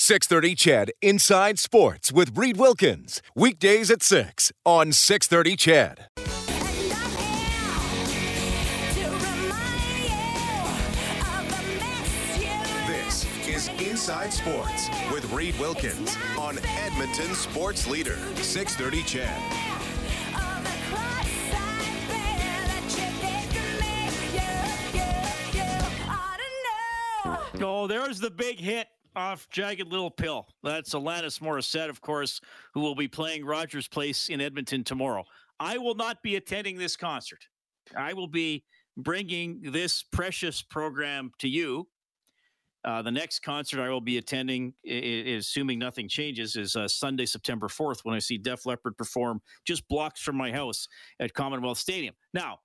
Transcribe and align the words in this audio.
630 0.00 0.54
CHED 0.54 0.92
Inside 1.02 1.58
Sports 1.58 2.10
with 2.10 2.34
Reed 2.34 2.56
Wilkins. 2.56 3.20
Weekdays 3.36 3.90
at 3.90 4.02
6 4.02 4.50
on 4.64 4.92
630 4.92 5.56
CHED. 5.56 6.06
This 12.86 13.26
is 13.46 13.68
Inside 13.78 14.32
Sports 14.32 14.88
with 15.12 15.30
Reed 15.34 15.54
Wilkins 15.60 16.16
on 16.38 16.56
Edmonton 16.64 17.34
Sports 17.34 17.86
Leader 17.86 18.16
630 18.36 19.02
CHED. 19.02 19.42
Oh, 27.62 27.86
there's 27.86 28.18
the 28.18 28.30
big 28.30 28.58
hit 28.58 28.88
off 29.16 29.48
Jagged 29.50 29.88
Little 29.88 30.10
Pill. 30.10 30.46
That's 30.62 30.94
Alanis 30.94 31.40
Morissette, 31.40 31.88
of 31.88 32.00
course, 32.00 32.40
who 32.74 32.80
will 32.80 32.94
be 32.94 33.08
playing 33.08 33.44
Rogers 33.44 33.88
Place 33.88 34.28
in 34.28 34.40
Edmonton 34.40 34.84
tomorrow. 34.84 35.24
I 35.58 35.78
will 35.78 35.94
not 35.94 36.22
be 36.22 36.36
attending 36.36 36.78
this 36.78 36.96
concert. 36.96 37.40
I 37.96 38.12
will 38.12 38.28
be 38.28 38.64
bringing 38.96 39.60
this 39.62 40.02
precious 40.02 40.62
program 40.62 41.32
to 41.38 41.48
you. 41.48 41.88
Uh, 42.82 43.02
the 43.02 43.10
next 43.10 43.40
concert 43.40 43.80
I 43.80 43.90
will 43.90 44.00
be 44.00 44.16
attending, 44.16 44.72
assuming 44.88 45.78
nothing 45.78 46.08
changes, 46.08 46.56
is 46.56 46.76
uh, 46.76 46.88
Sunday, 46.88 47.26
September 47.26 47.68
4th, 47.68 48.00
when 48.04 48.14
I 48.14 48.18
see 48.18 48.38
Def 48.38 48.64
Leppard 48.64 48.96
perform 48.96 49.42
just 49.66 49.86
blocks 49.88 50.22
from 50.22 50.36
my 50.36 50.50
house 50.50 50.88
at 51.20 51.34
Commonwealth 51.34 51.76
Stadium. 51.76 52.14
Now, 52.32 52.58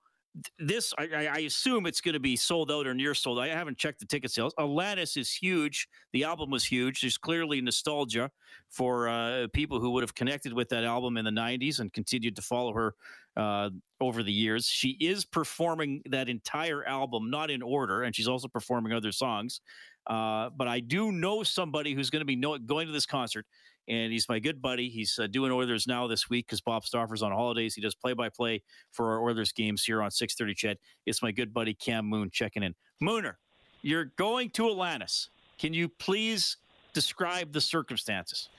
this 0.60 0.94
I, 0.98 1.28
I- 1.28 1.38
assume 1.40 1.86
it's 1.86 2.02
going 2.02 2.14
to 2.14 2.20
be 2.20 2.36
sold 2.36 2.72
out 2.72 2.88
or 2.88 2.94
near 2.94 3.14
sold. 3.14 3.40
I 3.40 3.48
haven't 3.48 3.78
checked 3.78 4.00
the 4.00 4.06
ticket 4.06 4.32
sales. 4.32 4.54
Alanis 4.60 5.18
is 5.18 5.32
huge. 5.32 5.88
The 6.14 6.24
album 6.24 6.50
was 6.50 6.66
huge. 6.66 7.02
There's 7.02 7.18
clearly 7.18 7.62
nostalgia 7.62 8.30
for 8.70 9.08
uh, 9.08 9.48
people 9.54 9.80
who 9.80 9.92
would 9.92 10.04
have 10.04 10.16
connected 10.16 10.54
with 10.54 10.70
that 10.70 10.84
album 10.84 11.18
in 11.18 11.26
the 11.26 11.32
'90s 11.32 11.80
and 11.80 11.92
continued 11.94 12.36
to 12.36 12.42
follow 12.42 12.74
her 12.74 12.94
uh, 13.38 13.70
over 14.02 14.24
the 14.24 14.32
years. 14.32 14.68
She 14.68 14.98
is 15.00 15.26
performing 15.26 16.02
that 16.10 16.30
entire 16.30 16.84
album, 16.86 17.30
not 17.30 17.50
in 17.50 17.62
order, 17.62 18.04
and 18.04 18.16
she's 18.16 18.28
also 18.28 18.48
performing 18.48 18.94
other 18.94 19.12
songs. 19.12 19.62
Uh, 20.08 20.50
but 20.56 20.68
I 20.68 20.82
do 20.82 21.12
know 21.12 21.44
somebody 21.44 21.94
who's 21.94 22.10
going 22.10 22.22
to 22.22 22.26
be 22.26 22.36
know- 22.36 22.60
going 22.60 22.88
to 22.88 22.94
this 22.94 23.06
concert, 23.08 23.46
and 23.88 24.12
he's 24.12 24.28
my 24.28 24.40
good 24.40 24.62
buddy. 24.62 24.90
He's 24.90 25.18
uh, 25.20 25.28
doing 25.28 25.52
Oilers 25.52 25.88
now 25.88 26.08
this 26.08 26.30
week 26.30 26.48
because 26.48 26.62
Bob 26.62 26.86
Stauffer's 26.86 27.22
on 27.22 27.32
holidays. 27.32 27.76
He 27.76 27.82
does 27.82 27.96
play 27.96 28.14
by 28.14 28.30
play 28.30 28.64
for 28.92 29.12
our 29.12 29.24
Oilers 29.24 29.52
games 29.52 29.84
here 29.84 30.02
on 30.02 30.10
6:30. 30.10 30.56
Ched. 30.56 30.76
It's 31.06 31.22
my 31.22 31.32
good 31.32 31.54
buddy 31.54 31.74
Cam 31.74 32.06
Moon 32.06 32.30
checking 32.32 32.64
in. 32.64 32.76
Mooner, 33.02 33.36
you're 33.82 34.12
going 34.18 34.50
to 34.52 34.64
Alanis. 34.64 35.30
Can 35.58 35.74
you 35.74 35.90
please 35.90 36.58
describe 36.94 37.54
the 37.54 37.62
circumstances? 37.62 38.50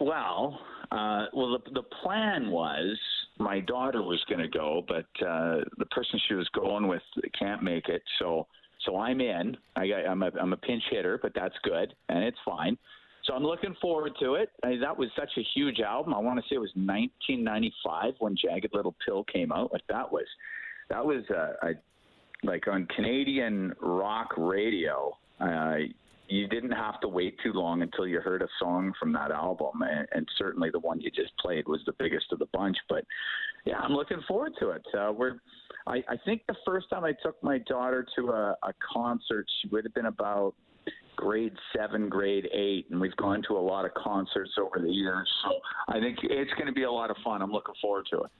Well, 0.00 0.60
uh, 0.90 1.26
well, 1.32 1.58
the, 1.58 1.70
the 1.72 1.82
plan 2.02 2.50
was 2.50 2.98
my 3.38 3.60
daughter 3.60 4.02
was 4.02 4.22
going 4.28 4.40
to 4.40 4.48
go, 4.48 4.84
but 4.86 5.06
uh, 5.24 5.60
the 5.78 5.86
person 5.90 6.20
she 6.28 6.34
was 6.34 6.48
going 6.50 6.86
with 6.86 7.02
can't 7.38 7.62
make 7.62 7.88
it. 7.88 8.02
So, 8.18 8.46
so 8.84 8.96
I'm 8.96 9.20
in. 9.20 9.56
I 9.76 9.88
got, 9.88 10.06
I'm 10.06 10.22
a, 10.22 10.30
I'm 10.40 10.52
a 10.52 10.56
pinch 10.56 10.82
hitter, 10.90 11.18
but 11.20 11.32
that's 11.34 11.54
good 11.62 11.94
and 12.08 12.22
it's 12.22 12.38
fine. 12.44 12.76
So 13.24 13.34
I'm 13.34 13.42
looking 13.42 13.74
forward 13.80 14.12
to 14.20 14.34
it. 14.34 14.50
I, 14.62 14.76
that 14.80 14.96
was 14.96 15.08
such 15.16 15.30
a 15.38 15.42
huge 15.54 15.80
album. 15.80 16.12
I 16.12 16.18
want 16.18 16.38
to 16.38 16.42
say 16.42 16.56
it 16.56 16.58
was 16.58 16.72
1995 16.74 18.14
when 18.18 18.36
Jagged 18.36 18.74
Little 18.74 18.94
Pill 19.04 19.24
came 19.24 19.50
out. 19.50 19.72
Like 19.72 19.86
that 19.88 20.10
was, 20.10 20.26
that 20.90 21.04
was 21.04 21.24
uh, 21.30 21.68
like 22.42 22.68
on 22.68 22.86
Canadian 22.94 23.72
rock 23.80 24.28
radio. 24.36 25.16
Uh, 25.40 25.76
you 26.28 26.48
didn't 26.48 26.72
have 26.72 27.00
to 27.00 27.08
wait 27.08 27.36
too 27.42 27.52
long 27.52 27.82
until 27.82 28.06
you 28.06 28.20
heard 28.20 28.42
a 28.42 28.48
song 28.58 28.92
from 28.98 29.12
that 29.12 29.30
album, 29.30 29.82
and, 29.82 30.08
and 30.12 30.26
certainly 30.38 30.70
the 30.70 30.78
one 30.78 31.00
you 31.00 31.10
just 31.10 31.36
played 31.38 31.66
was 31.66 31.80
the 31.86 31.92
biggest 31.98 32.32
of 32.32 32.38
the 32.38 32.46
bunch. 32.52 32.76
But 32.88 33.04
yeah, 33.64 33.78
I'm 33.78 33.92
looking 33.92 34.22
forward 34.26 34.52
to 34.60 34.70
it. 34.70 34.82
Uh, 34.98 35.12
we're, 35.12 35.34
I, 35.86 36.02
I 36.08 36.16
think 36.24 36.42
the 36.48 36.56
first 36.64 36.88
time 36.88 37.04
I 37.04 37.12
took 37.22 37.42
my 37.42 37.58
daughter 37.58 38.06
to 38.16 38.30
a, 38.30 38.56
a 38.62 38.72
concert, 38.94 39.46
she 39.60 39.68
would 39.68 39.84
have 39.84 39.94
been 39.94 40.06
about 40.06 40.54
grade 41.16 41.54
seven, 41.76 42.08
grade 42.08 42.48
eight, 42.52 42.86
and 42.90 43.00
we've 43.00 43.16
gone 43.16 43.42
to 43.48 43.56
a 43.56 43.60
lot 43.60 43.84
of 43.84 43.94
concerts 43.94 44.52
over 44.58 44.84
the 44.84 44.90
years. 44.90 45.28
So 45.44 45.52
I 45.88 46.00
think 46.00 46.18
it's 46.22 46.52
going 46.54 46.66
to 46.66 46.72
be 46.72 46.84
a 46.84 46.90
lot 46.90 47.10
of 47.10 47.16
fun. 47.24 47.42
I'm 47.42 47.52
looking 47.52 47.74
forward 47.80 48.06
to 48.10 48.22
it. 48.22 48.30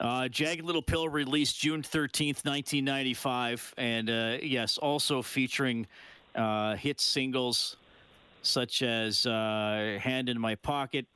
Uh, 0.00 0.28
Jagged 0.28 0.64
Little 0.64 0.82
Pill 0.82 1.08
released 1.08 1.58
June 1.60 1.82
13th, 1.82 2.44
1995. 2.44 3.74
And 3.76 4.10
uh, 4.10 4.38
yes, 4.42 4.78
also 4.78 5.22
featuring 5.22 5.86
uh, 6.34 6.74
hit 6.76 7.00
singles 7.00 7.76
such 8.42 8.82
as 8.82 9.24
uh, 9.26 9.98
Hand 10.00 10.28
in 10.28 10.40
My 10.40 10.56
Pocket, 10.56 11.06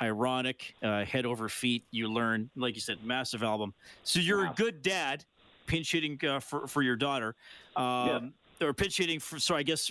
Ironic, 0.00 0.74
uh, 0.82 1.04
Head 1.04 1.26
Over 1.26 1.50
Feet, 1.50 1.84
You 1.90 2.10
Learn. 2.10 2.48
Like 2.56 2.74
you 2.74 2.80
said, 2.80 3.04
massive 3.04 3.42
album. 3.42 3.74
So 4.04 4.20
you're 4.20 4.44
Wow. 4.46 4.52
a 4.52 4.54
good 4.54 4.80
dad, 4.80 5.24
pinch 5.66 5.92
hitting 5.92 6.18
uh, 6.26 6.40
for, 6.40 6.66
for 6.66 6.80
your 6.82 6.96
daughter. 6.96 7.34
Um, 7.76 8.32
Or 8.62 8.72
pinch 8.72 8.96
hitting 8.96 9.18
for, 9.20 9.38
so 9.40 9.54
I 9.56 9.62
guess 9.64 9.90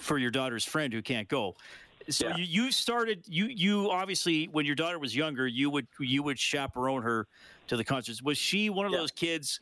for 0.00 0.18
your 0.18 0.30
daughter's 0.30 0.64
friend 0.64 0.92
who 0.92 1.02
can't 1.02 1.28
go. 1.28 1.54
So 2.08 2.26
Yeah. 2.28 2.36
you, 2.36 2.44
you 2.64 2.72
started 2.72 3.22
you 3.28 3.46
you 3.46 3.90
obviously 3.90 4.46
when 4.46 4.66
your 4.66 4.74
daughter 4.74 4.98
was 4.98 5.14
younger 5.14 5.46
you 5.46 5.70
would 5.70 5.86
you 6.00 6.22
would 6.24 6.38
chaperone 6.38 7.02
her 7.02 7.28
to 7.68 7.76
the 7.76 7.84
concerts. 7.84 8.22
Was 8.22 8.38
she 8.38 8.70
one 8.70 8.86
of 8.86 8.92
Yeah. 8.92 8.98
those 8.98 9.12
kids 9.12 9.60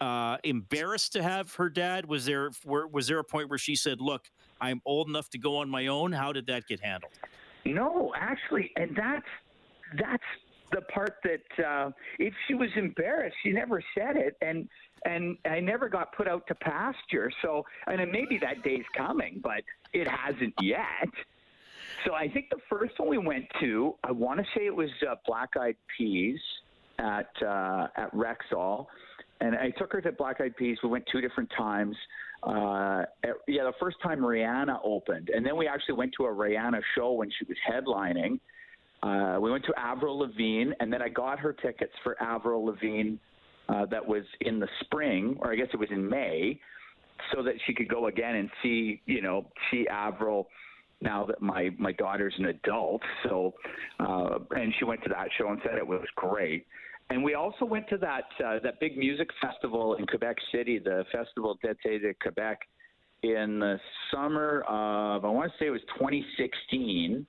uh, 0.00 0.36
embarrassed 0.44 1.12
to 1.14 1.22
have 1.22 1.54
her 1.54 1.70
dad? 1.70 2.06
Was 2.06 2.26
there 2.26 2.50
were, 2.64 2.86
was 2.86 3.06
there 3.06 3.18
a 3.18 3.24
point 3.24 3.48
where 3.48 3.58
she 3.58 3.74
said, 3.74 4.00
"Look, 4.00 4.30
I'm 4.60 4.80
old 4.84 5.08
enough 5.08 5.30
to 5.30 5.38
go 5.38 5.56
on 5.56 5.68
my 5.68 5.86
own"? 5.86 6.12
How 6.12 6.32
did 6.32 6.46
that 6.46 6.66
get 6.68 6.80
handled? 6.80 7.12
No, 7.64 8.12
actually, 8.16 8.70
and 8.76 8.94
that's 8.94 9.26
that's 9.98 10.22
the 10.70 10.82
part 10.82 11.16
that 11.24 11.64
uh, 11.66 11.90
if 12.18 12.34
she 12.46 12.54
was 12.54 12.68
embarrassed, 12.76 13.36
she 13.42 13.50
never 13.50 13.82
said 13.96 14.16
it, 14.16 14.36
and 14.42 14.68
and 15.04 15.36
I 15.44 15.60
never 15.60 15.88
got 15.88 16.12
put 16.12 16.28
out 16.28 16.46
to 16.48 16.54
pasture. 16.54 17.30
So, 17.42 17.64
and 17.86 17.98
then 18.00 18.10
maybe 18.10 18.38
that 18.38 18.62
day's 18.62 18.84
coming, 18.96 19.40
but 19.42 19.62
it 19.92 20.08
hasn't 20.08 20.54
yet. 20.60 21.08
So 22.04 22.14
I 22.14 22.28
think 22.28 22.50
the 22.50 22.60
first 22.68 22.98
one 22.98 23.08
we 23.08 23.18
went 23.18 23.46
to, 23.60 23.94
I 24.04 24.12
want 24.12 24.40
to 24.40 24.46
say 24.54 24.66
it 24.66 24.74
was 24.74 24.90
uh, 25.08 25.14
Black 25.26 25.56
Eyed 25.56 25.76
Peas 25.96 26.38
at 26.98 27.30
uh, 27.42 27.88
at 27.96 28.12
Rexall, 28.14 28.86
and 29.40 29.54
I 29.54 29.70
took 29.70 29.92
her 29.92 30.00
to 30.02 30.12
Black 30.12 30.40
Eyed 30.40 30.56
Peas. 30.56 30.78
We 30.82 30.88
went 30.88 31.04
two 31.10 31.20
different 31.20 31.50
times. 31.56 31.96
Uh, 32.42 33.04
at- 33.24 33.36
yeah, 33.48 33.64
the 33.64 33.72
first 33.80 33.96
time 34.02 34.20
Rihanna 34.20 34.78
opened, 34.84 35.30
and 35.30 35.44
then 35.44 35.56
we 35.56 35.66
actually 35.66 35.94
went 35.94 36.12
to 36.18 36.26
a 36.26 36.28
Rihanna 36.32 36.80
show 36.94 37.12
when 37.12 37.30
she 37.30 37.44
was 37.46 37.56
headlining. 37.68 38.38
Uh, 39.02 39.38
we 39.40 39.50
went 39.50 39.64
to 39.64 39.74
Avril 39.78 40.18
Lavigne, 40.18 40.72
and 40.80 40.92
then 40.92 41.02
I 41.02 41.08
got 41.08 41.38
her 41.38 41.52
tickets 41.52 41.92
for 42.02 42.20
Avril 42.20 42.64
Lavigne 42.64 43.14
uh, 43.68 43.86
that 43.86 44.06
was 44.06 44.24
in 44.40 44.58
the 44.58 44.68
spring, 44.80 45.36
or 45.40 45.52
I 45.52 45.56
guess 45.56 45.68
it 45.72 45.78
was 45.78 45.90
in 45.90 46.08
May, 46.08 46.58
so 47.34 47.42
that 47.42 47.54
she 47.66 47.74
could 47.74 47.88
go 47.88 48.06
again 48.06 48.36
and 48.36 48.50
see, 48.62 49.02
you 49.06 49.22
know, 49.22 49.46
see 49.70 49.86
Avril 49.88 50.48
now 51.00 51.24
that 51.26 51.40
my 51.40 51.70
my 51.78 51.92
daughter's 51.92 52.34
an 52.38 52.46
adult. 52.46 53.02
So, 53.24 53.54
uh, 54.00 54.38
and 54.50 54.72
she 54.78 54.84
went 54.84 55.02
to 55.04 55.08
that 55.10 55.28
show 55.36 55.48
and 55.48 55.60
said 55.64 55.78
it 55.78 55.86
was 55.86 56.06
great. 56.16 56.66
And 57.10 57.24
we 57.24 57.34
also 57.34 57.64
went 57.64 57.88
to 57.88 57.98
that 57.98 58.24
uh, 58.44 58.58
that 58.62 58.80
big 58.80 58.96
music 58.96 59.28
festival 59.40 59.94
in 59.94 60.06
Quebec 60.06 60.36
City, 60.52 60.78
the 60.78 61.04
Festival 61.12 61.58
d'Été 61.64 62.00
de 62.00 62.14
Quebec, 62.14 62.58
in 63.22 63.58
the 63.60 63.78
summer 64.12 64.62
of 64.68 65.24
I 65.24 65.28
want 65.28 65.50
to 65.52 65.58
say 65.58 65.66
it 65.66 65.70
was 65.70 65.80
2016 65.98 67.26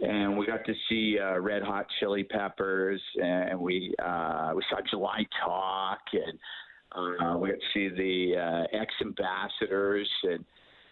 and 0.00 0.36
we 0.36 0.46
got 0.46 0.64
to 0.64 0.74
see 0.88 1.18
uh, 1.18 1.38
Red 1.38 1.62
Hot 1.62 1.86
Chili 1.98 2.24
Peppers, 2.24 3.00
and 3.22 3.58
we 3.58 3.94
uh, 4.04 4.52
we 4.54 4.62
saw 4.70 4.78
July 4.88 5.24
Talk, 5.44 6.00
and 6.12 6.38
uh, 6.92 7.36
we 7.38 7.50
got 7.50 7.58
to 7.58 7.66
see 7.74 7.88
the 7.88 8.38
uh, 8.40 8.76
X 8.76 8.92
Ambassadors, 9.00 10.08
and 10.24 10.44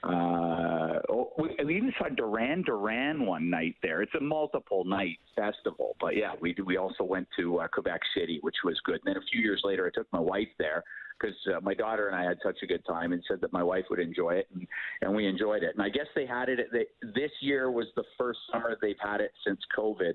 Uh, 0.07 1.01
oh, 1.09 1.33
we, 1.37 1.65
we 1.65 1.77
even 1.77 1.93
saw 1.99 2.09
Duran 2.09 2.63
Duran 2.63 3.27
one 3.27 3.51
night 3.51 3.75
there. 3.83 4.03
It's 4.03 4.15
a 4.15 4.23
multiple 4.23 4.85
night 4.85 5.19
festival, 5.35 5.97
but 6.01 6.17
yeah, 6.17 6.33
we 6.41 6.55
we 6.65 6.77
also 6.77 7.03
went 7.03 7.27
to 7.37 7.59
uh, 7.59 7.69
Quebec 7.69 8.01
City, 8.17 8.39
which 8.43 8.55
was 8.65 8.79
good. 8.85 9.01
And 9.05 9.15
then 9.15 9.17
a 9.17 9.27
few 9.33 9.41
years 9.41 9.63
later, 9.65 9.87
I 9.87 9.91
took 9.93 10.07
my 10.13 10.21
wife 10.21 10.49
there 10.59 10.85
because 11.19 11.37
uh, 11.53 11.61
my 11.61 11.75
daughter 11.75 12.07
and 12.07 12.15
I 12.15 12.23
had 12.23 12.39
such 12.43 12.59
a 12.63 12.67
good 12.67 12.85
time, 12.87 13.13
and 13.13 13.23
said 13.27 13.41
that 13.41 13.53
my 13.53 13.65
wife 13.65 13.85
would 13.91 13.99
enjoy 13.99 14.35
it, 14.35 14.49
and, 14.55 14.67
and 15.03 15.15
we 15.15 15.27
enjoyed 15.27 15.65
it. 15.65 15.75
And 15.75 15.83
I 15.83 15.89
guess 15.89 16.07
they 16.15 16.27
had 16.27 16.49
it. 16.49 16.69
They, 16.71 16.87
this 17.15 17.33
year 17.41 17.71
was 17.73 17.87
the 17.97 18.05
first 18.17 18.39
summer 18.53 18.77
they've 18.81 18.95
had 19.03 19.21
it 19.21 19.33
since 19.45 19.59
COVID. 19.77 20.13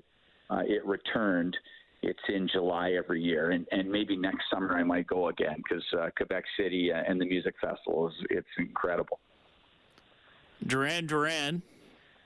Uh, 0.48 0.62
it 0.66 0.86
returned. 0.86 1.54
It's 2.02 2.18
in 2.28 2.48
July 2.50 2.92
every 2.92 3.22
year, 3.22 3.50
and, 3.50 3.66
and 3.70 3.90
maybe 3.90 4.16
next 4.16 4.44
summer 4.50 4.76
I 4.76 4.82
might 4.82 5.06
go 5.06 5.28
again 5.28 5.56
because 5.56 5.84
uh, 6.00 6.08
Quebec 6.16 6.44
City 6.58 6.90
uh, 6.92 7.02
and 7.06 7.20
the 7.20 7.26
music 7.26 7.54
festival 7.60 8.08
is 8.08 8.14
it's 8.30 8.48
incredible. 8.58 9.20
Duran 10.66 11.06
Duran, 11.06 11.62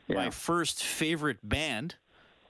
Yeah. 0.08 0.16
my 0.16 0.30
first 0.30 0.82
favorite 0.84 1.38
band 1.42 1.96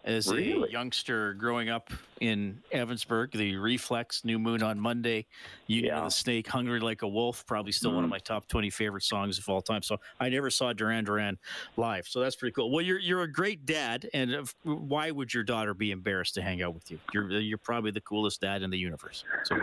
as 0.05 0.31
a 0.31 0.41
youngster 0.71 1.35
growing 1.35 1.69
up 1.69 1.91
in 2.21 2.63
Evansburg. 2.73 3.33
The 3.33 3.57
Reflex, 3.57 4.25
New 4.25 4.39
Moon 4.39 4.63
on 4.63 4.79
Monday, 4.79 5.27
Union 5.67 5.95
Yeah. 5.95 5.99
of 5.99 6.05
the 6.05 6.11
Snake, 6.13 6.47
Hungry 6.47 6.79
Like 6.79 7.03
a 7.03 7.09
Wolf, 7.09 7.45
probably 7.45 7.73
still 7.73 7.93
one 7.93 8.05
of 8.05 8.09
Mhm. 8.09 8.13
my 8.13 8.19
top 8.21 8.47
20 8.47 8.71
favorite 8.71 9.03
songs 9.03 9.37
of 9.37 9.49
all 9.49 9.61
time. 9.61 9.83
So 9.83 9.99
I 10.21 10.29
never 10.29 10.49
saw 10.49 10.73
Duran 10.73 11.05
Duran 11.05 11.39
live. 11.77 12.07
So 12.07 12.21
that's 12.21 12.37
pretty 12.37 12.53
cool. 12.53 12.71
Well, 12.71 12.83
you're 12.83 13.01
you're 13.01 13.23
a 13.23 13.33
great 13.33 13.67
dad, 13.67 14.09
and 14.15 14.49
why 14.63 15.11
would 15.11 15.35
your 15.35 15.43
daughter 15.43 15.75
be 15.75 15.91
embarrassed 15.91 16.35
to 16.35 16.43
hang 16.43 16.63
out 16.63 16.75
with 16.75 16.89
you? 16.89 17.01
You're 17.13 17.29
you're 17.41 17.59
probably 17.59 17.91
the 17.91 18.01
coolest 18.03 18.41
dad 18.41 18.63
in 18.63 18.71
the 18.71 18.79
universe. 18.79 19.25
So 19.43 19.57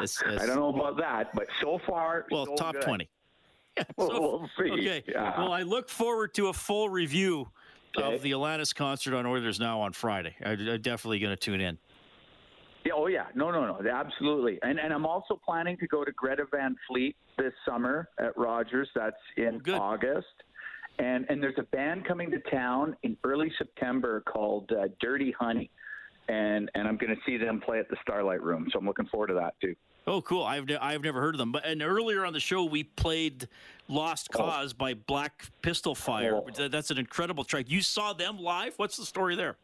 it's, 0.00 0.22
it's, 0.22 0.42
I 0.42 0.46
don't 0.46 0.56
know 0.56 0.68
about 0.74 0.96
that, 0.96 1.34
but 1.34 1.46
so 1.60 1.78
far, 1.86 2.24
well, 2.30 2.46
so 2.46 2.54
top 2.56 2.72
good. 2.76 2.82
20. 2.84 3.10
So- 3.98 4.20
we'll 4.20 4.50
see. 4.58 4.72
Okay. 4.72 5.04
Yeah. 5.08 5.38
Well, 5.38 5.52
I 5.52 5.62
look 5.62 5.88
forward 5.88 6.34
to 6.34 6.48
a 6.48 6.52
full 6.52 6.88
review 6.88 7.48
Okay. 7.96 8.14
of 8.16 8.22
the 8.22 8.30
Alanis 8.32 8.74
concert 8.74 9.14
on 9.14 9.26
Oilers 9.26 9.60
Now 9.60 9.80
on 9.82 9.92
Friday. 9.92 10.34
I, 10.44 10.52
I'm 10.52 10.80
definitely 10.80 11.18
going 11.18 11.32
to 11.32 11.36
tune 11.36 11.60
in. 11.60 11.76
Yeah, 12.86 12.92
oh 12.96 13.06
yeah, 13.06 13.26
no, 13.34 13.50
no, 13.52 13.64
no, 13.66 13.88
absolutely. 13.88 14.58
And 14.62 14.80
and 14.80 14.92
I'm 14.92 15.06
also 15.06 15.38
planning 15.44 15.76
to 15.76 15.86
go 15.86 16.02
to 16.04 16.10
Greta 16.12 16.44
Van 16.50 16.74
Fleet 16.88 17.14
this 17.38 17.52
summer 17.68 18.08
at 18.18 18.36
Rogers. 18.36 18.88
That's 18.94 19.14
in 19.36 19.60
Oh. 19.68 19.74
August. 19.74 20.26
And 20.98 21.26
and 21.28 21.40
there's 21.42 21.58
a 21.58 21.62
band 21.64 22.06
coming 22.06 22.30
to 22.32 22.40
town 22.50 22.96
in 23.04 23.16
early 23.24 23.52
September 23.56 24.22
called 24.22 24.72
uh, 24.72 24.88
Dirty 25.00 25.32
Honey, 25.38 25.70
and 26.28 26.70
and 26.74 26.88
I'm 26.88 26.96
going 26.96 27.14
to 27.14 27.20
see 27.24 27.36
them 27.36 27.60
play 27.60 27.78
at 27.78 27.88
the 27.88 27.96
Starlight 28.02 28.42
Room. 28.42 28.66
So 28.72 28.78
I'm 28.80 28.86
looking 28.86 29.06
forward 29.06 29.28
to 29.28 29.34
that 29.34 29.54
too. 29.60 29.76
Oh, 30.06 30.20
cool! 30.22 30.42
I've 30.42 30.66
ne- 30.66 30.76
I've 30.76 31.02
never 31.02 31.20
heard 31.20 31.34
of 31.34 31.38
them. 31.38 31.52
But 31.52 31.64
and 31.64 31.82
earlier 31.82 32.24
on 32.24 32.32
the 32.32 32.40
show 32.40 32.64
we 32.64 32.84
played 32.84 33.48
"Lost 33.88 34.30
Oh. 34.34 34.38
Cause" 34.38 34.72
by 34.72 34.94
Black 34.94 35.46
Pistol 35.62 35.94
Fire. 35.94 36.34
Oh. 36.34 36.68
That's 36.68 36.90
an 36.90 36.98
incredible 36.98 37.44
track. 37.44 37.66
You 37.68 37.82
saw 37.82 38.12
them 38.12 38.38
live? 38.38 38.74
What's 38.78 38.96
the 38.96 39.06
story 39.06 39.36
there? 39.36 39.56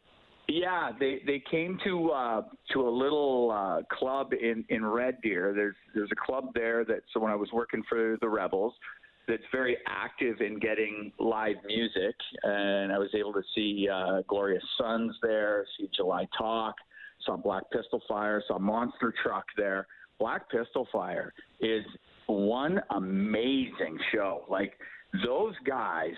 Yeah, 0.47 0.93
they 0.99 1.21
they 1.27 1.43
came 1.51 1.79
to 1.85 2.11
uh, 2.11 2.43
to 2.73 2.89
a 2.89 2.91
little 2.91 3.51
uh, 3.51 3.83
club 3.95 4.33
in 4.33 4.65
in 4.69 4.85
Red 4.85 5.21
Deer. 5.23 5.53
There's 5.55 5.77
there's 5.95 6.11
a 6.13 6.27
club 6.27 6.51
there 6.55 6.85
that 6.85 7.01
so 7.13 7.21
when 7.21 7.33
I 7.33 7.37
was 7.37 7.51
working 7.53 7.83
for 7.89 8.17
the 8.21 8.29
Rebels, 8.29 8.73
that's 9.27 9.43
very 9.53 9.77
active 9.87 10.41
in 10.41 10.59
getting 10.59 11.13
live 11.19 11.57
music, 11.67 12.15
and 12.45 12.93
I 12.93 12.99
was 12.99 13.11
able 13.15 13.33
to 13.35 13.43
see 13.55 13.89
uh, 13.93 14.23
Glorious 14.29 14.65
Sons 14.81 15.15
there, 15.21 15.67
see 15.79 15.91
July 15.95 16.27
Talk, 16.39 16.77
saw 17.27 17.37
Black 17.37 17.65
Pistol 17.71 18.01
Fire, 18.09 18.43
saw 18.49 18.59
Monster 18.59 19.13
Truck 19.23 19.45
there. 19.57 19.87
Black 20.19 20.51
Pistol 20.51 20.87
Fire 20.93 21.33
is 21.61 21.85
one 22.27 22.81
amazing 22.91 23.99
show. 24.13 24.45
Like 24.49 24.75
those 25.25 25.55
guys 25.67 26.15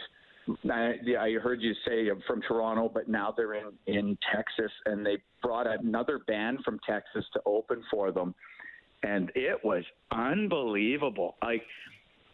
I, 0.71 0.95
I 1.19 1.33
heard 1.43 1.61
you 1.61 1.75
say 1.87 2.09
from 2.27 2.43
Toronto, 2.43 2.91
but 2.93 3.09
now 3.09 3.33
they're 3.37 3.55
in 3.55 3.73
in 3.87 4.19
Texas, 4.33 4.73
and 4.87 5.05
they 5.05 5.19
brought 5.43 5.67
another 5.67 6.21
band 6.27 6.61
from 6.65 6.81
Texas 6.89 7.25
to 7.35 7.41
open 7.47 7.83
for 7.91 8.11
them, 8.11 8.35
and 9.03 9.31
it 9.35 9.59
was 9.65 9.85
unbelievable. 10.11 11.37
Like 11.43 11.63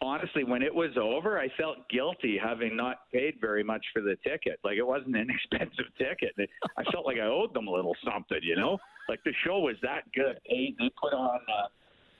honestly, 0.07 0.43
when 0.43 0.61
it 0.61 0.73
was 0.73 0.91
over, 0.99 1.39
I 1.39 1.47
felt 1.57 1.87
guilty 1.89 2.39
having 2.41 2.75
not 2.75 3.11
paid 3.13 3.35
very 3.39 3.63
much 3.63 3.85
for 3.93 4.01
the 4.01 4.15
ticket. 4.23 4.59
Like 4.63 4.77
it 4.77 4.85
wasn't 4.85 5.15
an 5.15 5.27
expensive 5.51 5.85
ticket. 5.97 6.33
I 6.77 6.83
felt 6.91 7.05
like 7.05 7.17
I 7.17 7.27
owed 7.27 7.53
them 7.53 7.67
a 7.67 7.71
little 7.71 7.95
something, 8.03 8.39
you 8.41 8.55
know. 8.55 8.77
Like 9.09 9.23
the 9.23 9.33
show 9.45 9.59
was 9.59 9.75
that 9.83 10.11
good. 10.13 10.39
They 10.49 10.73
they 10.79 10.89
put 11.01 11.13
on. 11.13 11.39
Uh, 11.47 11.67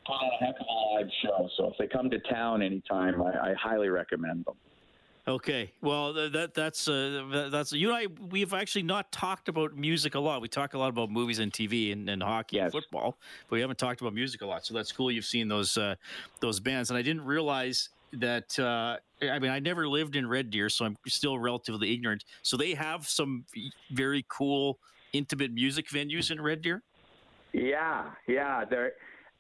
put 0.06 0.14
on 0.14 0.30
a 0.42 0.46
heck 0.46 0.56
of 0.60 0.66
a 0.66 0.96
live 0.96 1.12
show. 1.22 1.50
So 1.58 1.68
if 1.72 1.74
they 1.78 1.88
come 1.88 2.10
to 2.10 2.20
town 2.32 2.62
anytime, 2.62 3.22
I, 3.22 3.52
I 3.52 3.54
highly 3.62 3.90
recommend 3.90 4.46
them. 4.46 4.56
Okay, 5.28 5.74
well 5.82 6.14
that 6.14 6.54
that's 6.54 6.88
uh, 6.88 7.50
that's 7.52 7.74
you 7.74 7.94
and 7.94 7.98
I. 7.98 8.08
We've 8.30 8.54
actually 8.54 8.84
not 8.84 9.12
talked 9.12 9.50
about 9.50 9.76
music 9.76 10.16
a 10.16 10.20
lot. 10.20 10.42
We 10.42 10.48
talk 10.48 10.74
a 10.74 10.78
lot 10.78 10.88
about 10.88 11.12
movies 11.12 11.40
and 11.40 11.52
TV 11.52 11.92
and, 11.92 12.10
and 12.10 12.24
hockey 12.24 12.60
and 12.60 12.72
football, 12.72 13.18
but 13.50 13.56
we 13.56 13.62
haven't 13.62 13.78
talked 13.78 14.00
about 14.00 14.14
music 14.14 14.42
a 14.42 14.46
lot. 14.46 14.66
So 14.66 14.74
that's 14.74 14.94
cool. 14.94 15.12
You've 15.12 15.26
seen 15.26 15.50
those 15.50 15.78
uh, 15.78 15.96
those 16.40 16.62
bands, 16.62 16.92
and 16.92 16.98
I 16.98 17.02
didn't 17.02 17.26
realize 17.26 17.90
that. 18.14 18.58
Uh, 18.58 18.98
I 19.22 19.38
mean, 19.40 19.52
I 19.52 19.60
never 19.60 19.90
lived 19.90 20.16
in 20.16 20.26
Red 20.26 20.50
Deer, 20.50 20.70
so 20.70 20.86
I'm 20.86 20.96
still 21.08 21.38
relatively 21.38 21.94
ignorant. 21.94 22.24
So 22.42 22.56
they 22.56 22.74
have 22.76 23.06
some 23.06 23.44
very 23.92 24.26
cool, 24.30 24.80
intimate 25.12 25.52
music 25.52 25.90
venues 25.90 26.32
in 26.32 26.40
Red 26.40 26.62
Deer. 26.62 26.84
Yeah, 27.52 28.12
yeah. 28.30 28.64
There, 28.64 28.94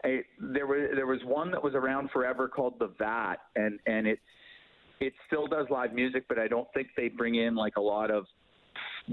I, 0.04 0.24
there 0.38 0.68
was 0.68 0.90
there 0.96 1.08
was 1.08 1.22
one 1.24 1.50
that 1.52 1.64
was 1.64 1.76
around 1.76 2.12
forever 2.12 2.50
called 2.50 2.78
the 2.78 2.88
Vat, 3.00 3.38
and 3.56 3.80
and 3.86 4.06
it 4.06 4.20
it 5.00 5.14
still 5.28 5.48
does 5.48 5.68
live 5.70 5.94
music, 5.94 6.26
but 6.28 6.40
I 6.40 6.48
don't 6.48 6.68
think 6.74 6.88
they 6.96 7.08
bring 7.08 7.36
in 7.36 7.56
like 7.56 7.78
a 7.78 7.82
lot 7.82 8.12
of 8.12 8.26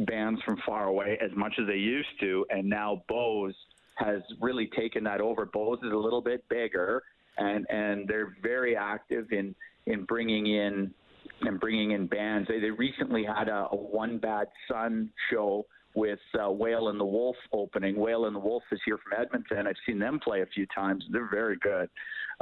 bands 0.07 0.41
from 0.45 0.59
far 0.67 0.87
away 0.87 1.19
as 1.23 1.31
much 1.37 1.55
as 1.61 1.67
they 1.67 1.77
used 1.77 2.09
to. 2.21 2.45
And 2.51 2.69
now 2.69 3.03
Bo's 3.09 3.55
has 3.97 4.23
really 4.41 4.69
taken 4.77 5.05
that 5.05 5.21
over. 5.21 5.47
Bo's 5.47 5.79
is 5.83 5.93
a 5.93 5.97
little 5.97 6.21
bit 6.23 6.45
bigger, 6.49 7.03
and 7.39 7.67
and 7.71 8.09
they're 8.09 8.37
very 8.43 8.77
active 8.77 9.33
in 9.33 9.55
in 9.87 10.05
bringing 10.05 10.47
in 10.47 10.93
and 11.43 11.61
bringing 11.61 11.93
in 11.93 12.07
bands. 12.07 12.49
They, 12.49 12.61
they 12.61 12.71
recently 12.71 13.25
had 13.25 13.49
a, 13.49 13.69
a 13.71 13.77
One 13.77 14.19
Bad 14.19 14.49
Son 14.69 15.11
show 15.31 15.67
with 15.95 16.19
uh, 16.39 16.51
Whale 16.51 16.89
and 16.89 16.99
the 16.99 17.05
Wolf 17.05 17.37
opening. 17.53 17.97
Whale 17.97 18.27
and 18.27 18.35
the 18.35 18.41
Wolf 18.41 18.63
is 18.73 18.81
here 18.85 18.99
from 18.99 19.21
Edmonton. 19.21 19.67
I've 19.67 19.77
seen 19.87 19.99
them 19.99 20.19
play 20.19 20.43
a 20.43 20.47
few 20.47 20.67
times. 20.75 21.05
They're 21.11 21.31
very 21.31 21.57
good. 21.63 21.89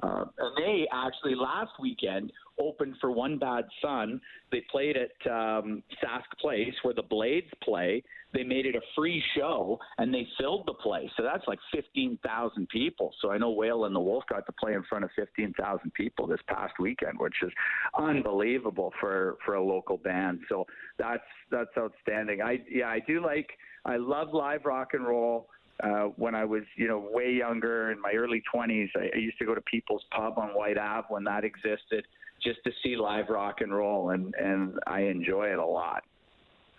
Uh, 0.03 0.25
and 0.39 0.57
they 0.57 0.87
actually 0.93 1.35
last 1.35 1.73
weekend 1.81 2.33
opened 2.59 2.95
for 3.01 3.11
One 3.11 3.39
Bad 3.39 3.65
Son. 3.81 4.21
They 4.51 4.63
played 4.71 4.97
at 4.97 5.31
um, 5.31 5.83
Sask 6.03 6.39
Place 6.41 6.75
where 6.83 6.95
the 6.95 7.03
Blades 7.03 7.51
play. 7.63 8.03
They 8.33 8.45
made 8.45 8.65
it 8.67 8.75
a 8.75 8.81
free 8.97 9.23
show 9.37 9.79
and 9.99 10.13
they 10.13 10.27
filled 10.39 10.67
the 10.67 10.75
place. 10.75 11.11
So 11.17 11.23
that's 11.23 11.47
like 11.47 11.59
15,000 11.75 12.69
people. 12.69 13.13
So 13.21 13.31
I 13.31 13.39
know 13.39 13.51
Whale 13.51 13.85
and 13.85 13.95
the 13.95 14.01
Wolf 14.01 14.25
got 14.29 14.47
to 14.47 14.53
play 14.53 14.73
in 14.75 14.83
front 14.85 15.05
of 15.05 15.11
15,000 15.17 15.93
people 15.95 16.27
this 16.27 16.41
past 16.49 16.75
weekend, 16.81 17.19
which 17.19 17.35
is 17.43 17.53
unbelievable 17.99 18.93
for 19.01 19.37
for 19.45 19.55
a 19.55 19.63
local 19.63 19.99
band. 19.99 20.41
So 20.49 20.67
that's 20.99 21.23
that's 21.51 21.71
outstanding. 21.77 22.41
I 22.41 22.59
yeah, 22.71 22.89
I 22.89 23.01
do 23.07 23.23
like 23.23 23.51
I 23.85 23.97
love 23.97 24.29
live 24.33 24.65
rock 24.65 24.91
and 24.95 25.07
roll. 25.07 25.49
Uh, 25.83 26.05
when 26.17 26.35
I 26.35 26.45
was, 26.45 26.63
you 26.77 26.87
know, 26.87 27.05
way 27.11 27.33
younger 27.33 27.91
in 27.91 28.01
my 28.01 28.13
early 28.13 28.43
20s, 28.55 28.91
I, 28.95 29.11
I 29.15 29.19
used 29.19 29.39
to 29.39 29.45
go 29.45 29.55
to 29.55 29.61
People's 29.63 30.05
Pub 30.13 30.39
on 30.39 30.51
White 30.51 30.79
Ave 30.79 31.07
when 31.09 31.25
that 31.25 31.45
existed, 31.45 32.07
just 32.43 32.61
to 32.65 32.71
see 32.83 32.97
live 32.97 33.29
rock 33.29 33.61
and 33.61 33.75
roll, 33.75 34.11
and 34.11 34.35
and 34.37 34.79
I 34.87 35.01
enjoy 35.03 35.47
it 35.47 35.59
a 35.59 35.65
lot. 35.65 36.05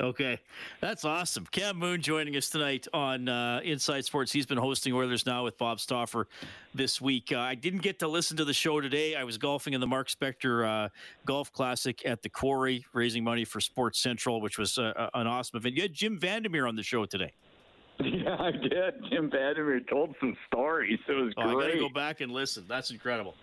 Okay, 0.02 0.40
that's 0.82 1.06
awesome. 1.06 1.46
Cam 1.52 1.78
Moon 1.78 2.02
joining 2.02 2.36
us 2.36 2.50
tonight 2.50 2.88
on 2.94 3.30
uh, 3.30 3.62
Inside 3.64 4.04
Sports. 4.06 4.32
He's 4.32 4.46
been 4.46 4.58
hosting 4.58 4.92
Oilers 4.92 5.26
Now 5.26 5.44
with 5.44 5.58
Bob 5.58 5.80
Stauffer 5.80 6.28
this 6.74 7.00
week. 7.00 7.32
Uh, 7.32 7.40
I 7.40 7.56
didn't 7.56 7.84
get 7.84 8.00
to 8.00 8.08
listen 8.08 8.36
to 8.38 8.46
the 8.46 8.54
show 8.54 8.82
today. 8.82 9.16
I 9.16 9.24
was 9.24 9.38
golfing 9.38 9.74
in 9.74 9.80
the 9.80 9.88
Mark 9.88 10.10
Spector 10.10 10.68
uh, 10.68 10.90
Golf 11.26 11.54
Classic 11.54 12.04
at 12.06 12.24
the 12.24 12.30
Quarry, 12.30 12.86
raising 12.92 13.24
money 13.24 13.46
for 13.46 13.62
Sports 13.62 14.00
Central, 14.00 14.42
which 14.42 14.58
was 14.58 14.78
uh, 14.78 15.10
an 15.14 15.28
awesome 15.28 15.58
event. 15.58 15.76
You 15.76 15.84
had 15.84 15.94
Jim 15.94 16.18
Vandermeer 16.18 16.66
on 16.66 16.76
the 16.76 16.84
show 16.84 17.06
today. 17.06 17.32
Yeah, 18.04 18.36
I 18.40 18.52
did. 18.52 18.96
Jim 19.12 19.30
Vandermeer 19.32 19.80
told 19.90 20.16
some 20.20 20.36
stories. 20.48 21.00
It 21.08 21.12
was 21.14 21.34
Oh, 21.38 21.42
I 21.42 21.46
got 21.46 21.54
great. 21.56 21.74
to 21.74 21.80
go 21.80 21.90
back 21.90 22.22
and 22.22 22.32
listen. 22.32 22.66
That's 22.68 22.92
incredible. 22.92 23.36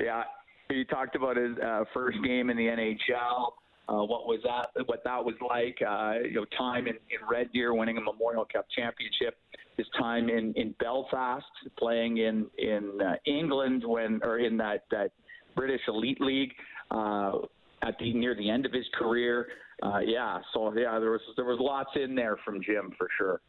Yeah, 0.00 0.24
he 0.68 0.84
talked 0.84 1.16
about 1.16 1.36
his 1.36 1.56
uh, 1.58 1.84
first 1.92 2.18
game 2.22 2.50
in 2.50 2.56
the 2.56 2.66
NHL. 2.66 3.52
Uh, 3.88 4.04
what 4.04 4.26
was 4.26 4.40
that? 4.44 4.68
What 4.86 5.02
that 5.04 5.24
was 5.24 5.34
like? 5.46 5.76
Uh, 5.86 6.20
you 6.24 6.34
know, 6.34 6.44
time 6.56 6.86
in, 6.86 6.94
in 6.94 7.26
Red 7.28 7.50
Deer, 7.52 7.74
winning 7.74 7.98
a 7.98 8.00
Memorial 8.00 8.46
Cup 8.50 8.66
championship. 8.76 9.36
His 9.76 9.86
time 9.98 10.28
in, 10.28 10.52
in 10.54 10.74
Belfast, 10.78 11.44
playing 11.78 12.18
in 12.18 12.46
in 12.58 13.00
uh, 13.04 13.14
England 13.26 13.82
when 13.86 14.20
or 14.22 14.38
in 14.38 14.56
that 14.58 14.84
that 14.90 15.10
British 15.56 15.80
Elite 15.88 16.20
League 16.20 16.52
uh, 16.90 17.38
at 17.82 17.98
the 17.98 18.12
near 18.14 18.34
the 18.36 18.48
end 18.48 18.64
of 18.66 18.72
his 18.72 18.86
career. 18.94 19.48
Uh, 19.82 19.98
yeah, 19.98 20.38
so 20.54 20.72
yeah, 20.76 20.98
there 21.00 21.10
was 21.10 21.20
there 21.36 21.44
was 21.46 21.58
lots 21.58 21.90
in 21.96 22.14
there 22.14 22.36
from 22.44 22.62
Jim 22.62 22.92
for 22.96 23.08
sure. 23.18 23.40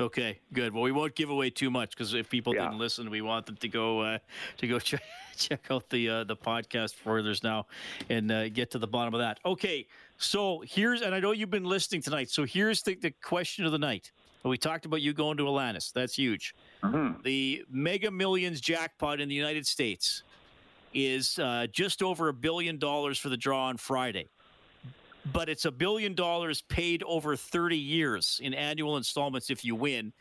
Okay, 0.00 0.38
good. 0.52 0.72
Well, 0.72 0.82
we 0.82 0.92
won't 0.92 1.14
give 1.14 1.30
away 1.30 1.50
too 1.50 1.70
much 1.70 1.90
because 1.90 2.14
if 2.14 2.28
people 2.30 2.54
Yeah. 2.54 2.64
didn't 2.64 2.78
listen, 2.78 3.10
we 3.10 3.20
want 3.20 3.46
them 3.46 3.56
to 3.56 3.68
go 3.68 4.00
uh, 4.00 4.18
to 4.58 4.66
go 4.66 4.78
check 4.90 5.02
check 5.36 5.66
out 5.70 5.88
the 5.90 6.08
uh, 6.08 6.24
the 6.24 6.36
podcast 6.36 6.94
for 6.94 7.18
Oilers 7.18 7.42
Now 7.42 7.66
and 8.08 8.30
uh, 8.32 8.48
get 8.48 8.70
to 8.72 8.78
the 8.78 8.86
bottom 8.86 9.12
of 9.14 9.20
that. 9.20 9.38
Okay, 9.44 9.86
so 10.16 10.62
here's 10.66 11.02
and 11.02 11.14
I 11.14 11.20
know 11.20 11.32
you've 11.32 11.50
been 11.50 11.64
listening 11.64 12.00
tonight. 12.02 12.30
So 12.30 12.44
here's 12.44 12.82
the, 12.82 12.94
the 12.94 13.10
question 13.22 13.64
of 13.66 13.72
the 13.72 13.78
night. 13.78 14.10
We 14.42 14.56
talked 14.56 14.86
about 14.86 15.02
you 15.02 15.12
going 15.12 15.36
to 15.36 15.42
Alanis. 15.44 15.92
That's 15.92 16.14
huge. 16.14 16.54
Mhm. 16.82 17.22
The 17.22 17.62
Mega 17.70 18.10
Millions 18.10 18.60
jackpot 18.62 19.20
in 19.20 19.28
the 19.28 19.34
United 19.34 19.66
States 19.66 20.22
is 20.94 21.38
uh, 21.38 21.66
just 21.70 22.02
over 22.02 22.28
a 22.28 22.32
billion 22.32 22.78
dollars 22.78 23.18
for 23.18 23.28
the 23.28 23.36
draw 23.36 23.66
on 23.66 23.76
Friday. 23.76 24.28
But 25.32 25.48
it's 25.48 25.64
a 25.64 25.70
billion 25.70 26.14
dollars 26.14 26.62
paid 26.62 27.02
over 27.02 27.36
30 27.36 27.76
years 27.76 28.40
in 28.42 28.54
annual 28.54 28.96
installments 28.96 29.50
if 29.50 29.64
you 29.64 29.74
win. 29.74 30.12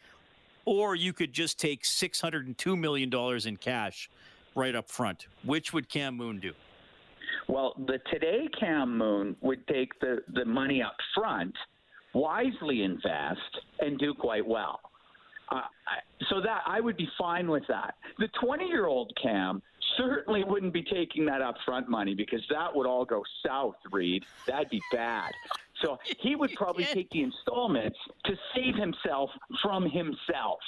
Or 0.66 0.96
you 0.96 1.14
could 1.14 1.34
just 1.34 1.60
take 1.60 1.84
$602 1.84 2.78
million 2.78 3.12
in 3.48 3.58
cash 3.58 4.10
right 4.56 4.76
up 4.76 4.90
front. 4.90 5.28
Which 5.44 5.74
would 5.74 5.90
Cam 5.90 6.16
Moon 6.16 6.40
do? 6.40 6.54
Well, 7.48 7.74
the 7.88 8.00
today 8.12 8.48
Cam 8.60 8.98
Moon 8.98 9.36
would 9.42 9.66
take 9.68 10.00
the, 10.00 10.20
the 10.34 10.46
money 10.46 10.84
up 10.84 10.96
front, 11.16 11.56
wisely 12.14 12.84
invest, 12.84 13.60
and 13.80 13.98
do 13.98 14.14
quite 14.14 14.46
well. 14.46 14.80
Uh, 15.52 15.62
so 16.30 16.42
that 16.42 16.62
I 16.68 16.80
would 16.80 16.98
be 16.98 17.08
fine 17.18 17.50
with 17.50 17.64
that. 17.68 17.96
The 18.20 18.28
20 18.44 18.66
year 18.66 18.86
old 18.86 19.12
Cam 19.22 19.64
certainly 19.98 20.44
wouldn't 20.44 20.74
be 20.74 20.84
taking 20.84 21.26
that 21.26 21.42
upfront 21.42 21.88
money 21.88 22.16
because 22.16 22.42
that 22.50 22.76
would 22.76 22.88
all 22.88 23.06
go 23.06 23.24
south, 23.46 23.76
Reed. 23.92 24.26
That'd 24.48 24.70
be 24.70 24.82
bad. 24.92 25.32
So 25.82 25.98
he 26.20 26.36
would 26.36 26.54
probably 26.56 26.86
take 26.86 27.10
the 27.12 27.24
installments 27.24 27.98
to 28.26 28.36
save 28.56 28.76
himself 28.76 29.30
from 29.62 29.90
himself. 29.90 30.60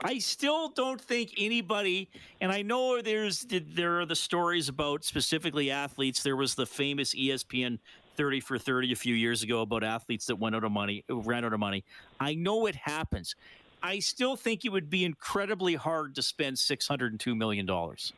I 0.00 0.18
still 0.18 0.68
don't 0.68 1.00
think 1.00 1.34
anybody, 1.36 2.08
and 2.40 2.52
I 2.52 2.62
know 2.62 3.02
there's 3.02 3.44
there 3.48 4.00
are 4.00 4.06
the 4.06 4.14
stories 4.14 4.68
about 4.68 5.04
specifically 5.04 5.72
athletes. 5.72 6.22
There 6.22 6.36
was 6.36 6.54
the 6.54 6.66
famous 6.66 7.14
ESPN 7.14 7.80
30 8.16 8.40
for 8.40 8.58
30 8.58 8.92
a 8.92 8.96
few 8.96 9.14
years 9.14 9.42
ago 9.42 9.62
about 9.62 9.82
athletes 9.82 10.26
that 10.26 10.36
went 10.36 10.54
out 10.54 10.64
of 10.64 10.70
money, 10.72 11.04
ran 11.08 11.44
out 11.44 11.52
of 11.52 11.60
money. 11.60 11.84
I 12.20 12.34
know 12.34 12.66
it 12.66 12.76
happens. 12.76 13.34
I 13.82 13.98
still 14.00 14.36
think 14.36 14.64
it 14.64 14.70
would 14.70 14.90
be 14.90 15.04
incredibly 15.04 15.74
hard 15.74 16.14
to 16.16 16.22
spend 16.22 16.58
602 16.58 17.34
million 17.34 17.66
dollars. 17.66 18.12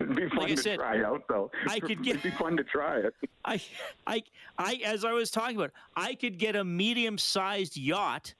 It'd 0.00 0.14
be 0.14 0.28
fun 0.28 0.38
Like 0.38 0.48
to 0.54 0.62
said, 0.62 0.76
try 0.78 1.02
out, 1.02 1.24
though. 1.28 1.50
I 1.68 1.80
could 1.80 2.02
get- 2.04 2.16
It'd 2.16 2.22
be 2.22 2.30
fun 2.30 2.56
to 2.56 2.62
try 2.64 2.98
it. 2.98 3.14
I, 3.44 3.60
I, 4.06 4.22
I, 4.56 4.80
as 4.84 5.04
I 5.04 5.12
was 5.12 5.30
talking 5.30 5.56
about, 5.56 5.72
I 5.96 6.14
could 6.14 6.38
get 6.38 6.54
a 6.54 6.62
medium-sized 6.62 7.76
yacht 7.76 8.34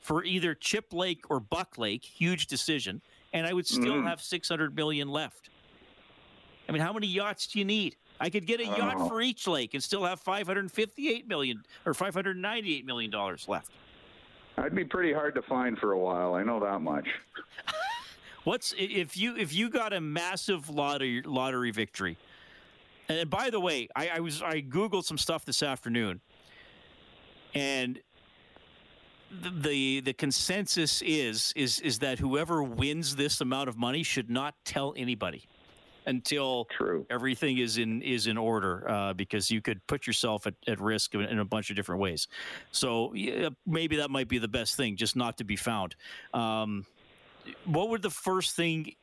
for 0.00 0.24
either 0.24 0.54
Chip 0.54 0.92
Lake 0.92 1.24
or 1.28 1.38
Buck 1.38 1.76
Lake, 1.76 2.02
huge 2.04 2.46
decision, 2.46 3.02
and 3.34 3.46
I 3.46 3.52
would 3.52 3.66
still 3.66 3.94
Mm. 3.96 4.06
have 4.08 4.22
600 4.22 4.74
million 4.74 5.08
left. 5.08 5.50
I 6.68 6.72
mean, 6.72 6.80
how 6.80 6.92
many 6.94 7.08
yachts 7.08 7.46
do 7.46 7.58
you 7.58 7.64
need? 7.66 7.96
I 8.20 8.30
could 8.30 8.46
get 8.46 8.60
a 8.60 8.64
yacht 8.64 8.98
know. 8.98 9.08
for 9.08 9.20
each 9.20 9.46
lake 9.46 9.74
and 9.74 9.82
still 9.82 10.04
have 10.04 10.20
558 10.20 11.26
million 11.28 11.64
or 11.84 11.92
598 11.92 12.86
million 12.86 13.10
dollars 13.10 13.48
left. 13.48 13.70
I'd 14.58 14.74
be 14.74 14.84
pretty 14.84 15.12
hard 15.12 15.34
to 15.34 15.42
find 15.42 15.78
for 15.78 15.92
a 15.92 15.98
while. 15.98 16.34
I 16.34 16.42
know 16.42 16.60
that 16.60 16.80
much. 16.80 17.08
What's 18.44 18.74
if 18.76 19.16
you 19.16 19.36
if 19.36 19.54
you 19.54 19.70
got 19.70 19.92
a 19.92 20.00
massive 20.00 20.68
lottery 20.68 21.22
lottery 21.22 21.70
victory? 21.70 22.18
And 23.08 23.30
by 23.30 23.50
the 23.50 23.60
way, 23.60 23.88
I, 23.94 24.08
I 24.08 24.20
was 24.20 24.42
I 24.42 24.62
googled 24.62 25.04
some 25.04 25.18
stuff 25.18 25.44
this 25.44 25.62
afternoon, 25.62 26.20
and 27.54 28.00
the, 29.30 29.50
the 29.50 30.00
the 30.00 30.12
consensus 30.12 31.02
is 31.02 31.52
is 31.54 31.80
is 31.80 32.00
that 32.00 32.18
whoever 32.18 32.62
wins 32.62 33.16
this 33.16 33.40
amount 33.40 33.68
of 33.68 33.76
money 33.76 34.02
should 34.02 34.28
not 34.28 34.54
tell 34.64 34.92
anybody 34.96 35.46
until 36.06 36.66
True. 36.76 37.06
everything 37.10 37.58
is 37.58 37.78
in 37.78 38.02
is 38.02 38.26
in 38.26 38.36
order 38.36 38.88
uh, 38.88 39.12
because 39.12 39.50
you 39.50 39.60
could 39.60 39.84
put 39.86 40.06
yourself 40.06 40.46
at, 40.46 40.54
at 40.66 40.80
risk 40.80 41.14
in, 41.14 41.22
in 41.22 41.38
a 41.38 41.44
bunch 41.44 41.70
of 41.70 41.76
different 41.76 42.00
ways. 42.00 42.28
So 42.70 43.12
yeah, 43.14 43.50
maybe 43.66 43.96
that 43.96 44.10
might 44.10 44.28
be 44.28 44.38
the 44.38 44.48
best 44.48 44.76
thing, 44.76 44.96
just 44.96 45.16
not 45.16 45.38
to 45.38 45.44
be 45.44 45.56
found. 45.56 45.96
Um, 46.34 46.86
what 47.64 47.88
would 47.90 48.02
the 48.02 48.10
first 48.10 48.56
thing? 48.56 48.94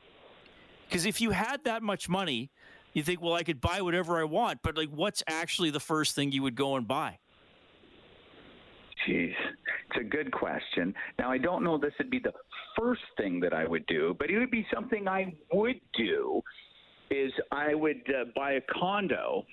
Because 0.88 1.06
if 1.06 1.22
you 1.22 1.32
had 1.32 1.64
that 1.66 1.84
much 1.84 2.10
money, 2.10 2.50
you 2.94 3.04
think, 3.04 3.22
well, 3.22 3.34
I 3.34 3.44
could 3.44 3.62
buy 3.62 3.82
whatever 3.82 4.20
I 4.20 4.24
want, 4.24 4.60
but 4.64 4.76
like, 4.76 4.90
what's 4.90 5.24
actually 5.28 5.70
the 5.70 5.80
first 5.80 6.16
thing 6.16 6.32
you 6.32 6.42
would 6.44 6.56
go 6.56 6.76
and 6.76 6.88
buy? 6.88 7.20
Jeez, 9.08 9.34
it's 9.90 10.00
a 10.00 10.04
good 10.04 10.32
question. 10.32 10.94
Now, 11.18 11.32
I 11.32 11.38
don't 11.38 11.64
know 11.64 11.78
this 11.78 11.94
would 12.00 12.10
be 12.10 12.20
the 12.20 12.34
first 12.78 13.02
thing 13.18 13.40
that 13.42 13.54
I 13.54 13.66
would 13.66 13.86
do, 13.86 14.16
but 14.20 14.30
it 14.30 14.40
would 14.40 14.52
be 14.52 14.66
something 14.74 15.08
I 15.08 15.34
would 15.54 15.80
do. 15.94 16.42
Is 17.12 17.32
I 17.52 17.74
would 17.74 18.04
uh, 18.10 18.26
buy 18.36 18.54
a 18.54 18.62
condo 18.62 19.46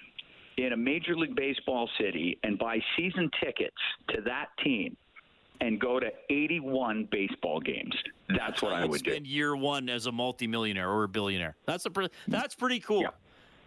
in 0.59 0.73
a 0.73 0.77
Major 0.77 1.17
League 1.17 1.35
Baseball 1.37 1.89
city 1.99 2.39
and 2.43 2.59
buy 2.59 2.79
season 2.97 3.31
tickets 3.43 3.77
to 4.11 4.21
that 4.23 4.47
team 4.63 4.97
and 5.63 5.81
go 5.81 5.99
to 5.99 6.09
81 6.29 7.09
baseball 7.11 7.61
games. 7.61 7.95
That's 8.29 8.61
what 8.63 8.73
I 8.75 8.85
would 8.85 9.03
do. 9.03 9.11
spend 9.11 9.27
year 9.27 9.57
one 9.57 9.89
as 9.89 10.05
a 10.07 10.13
multimillionaire 10.13 10.89
or 10.91 11.05
a 11.05 11.09
billionaire. 11.09 11.57
That's 11.65 11.87
a 11.87 11.91
pre- 11.91 12.09
that's 12.29 12.55
pretty 12.55 12.81
cool. 12.81 13.03
Yeah. 13.03 13.09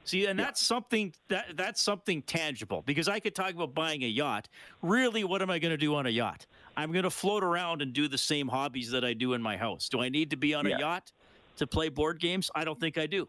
See, 0.05 0.25
and 0.27 0.39
that's 0.39 0.62
something 0.62 1.13
that 1.27 1.55
that's 1.58 1.81
something 1.81 2.22
tangible 2.24 2.84
because 2.86 3.08
I 3.08 3.19
could 3.19 3.36
talk 3.36 3.51
about 3.51 3.74
buying 3.75 4.03
a 4.03 4.08
yacht. 4.08 4.50
Really, 4.81 5.24
what 5.24 5.41
am 5.41 5.50
I 5.50 5.60
going 5.60 5.72
to 5.72 5.77
do 5.77 5.96
on 5.96 6.05
a 6.05 6.10
yacht? 6.10 6.46
I'm 6.77 6.91
going 6.91 7.03
to 7.03 7.10
float 7.12 7.43
around 7.43 7.81
and 7.81 7.91
do 7.93 8.08
the 8.08 8.17
same 8.17 8.48
hobbies 8.48 8.89
that 8.91 9.03
I 9.03 9.13
do 9.13 9.34
in 9.34 9.41
my 9.41 9.58
house. 9.58 9.89
Do 9.89 10.00
I 10.01 10.10
need 10.10 10.29
to 10.31 10.38
be 10.38 10.53
on 10.53 10.65
Yeah. 10.67 10.77
a 10.77 10.79
yacht 10.79 11.12
to 11.58 11.67
play 11.67 11.89
board 11.89 12.19
games? 12.19 12.50
I 12.55 12.63
don't 12.65 12.79
think 12.79 12.98
I 12.98 13.05
do. 13.05 13.27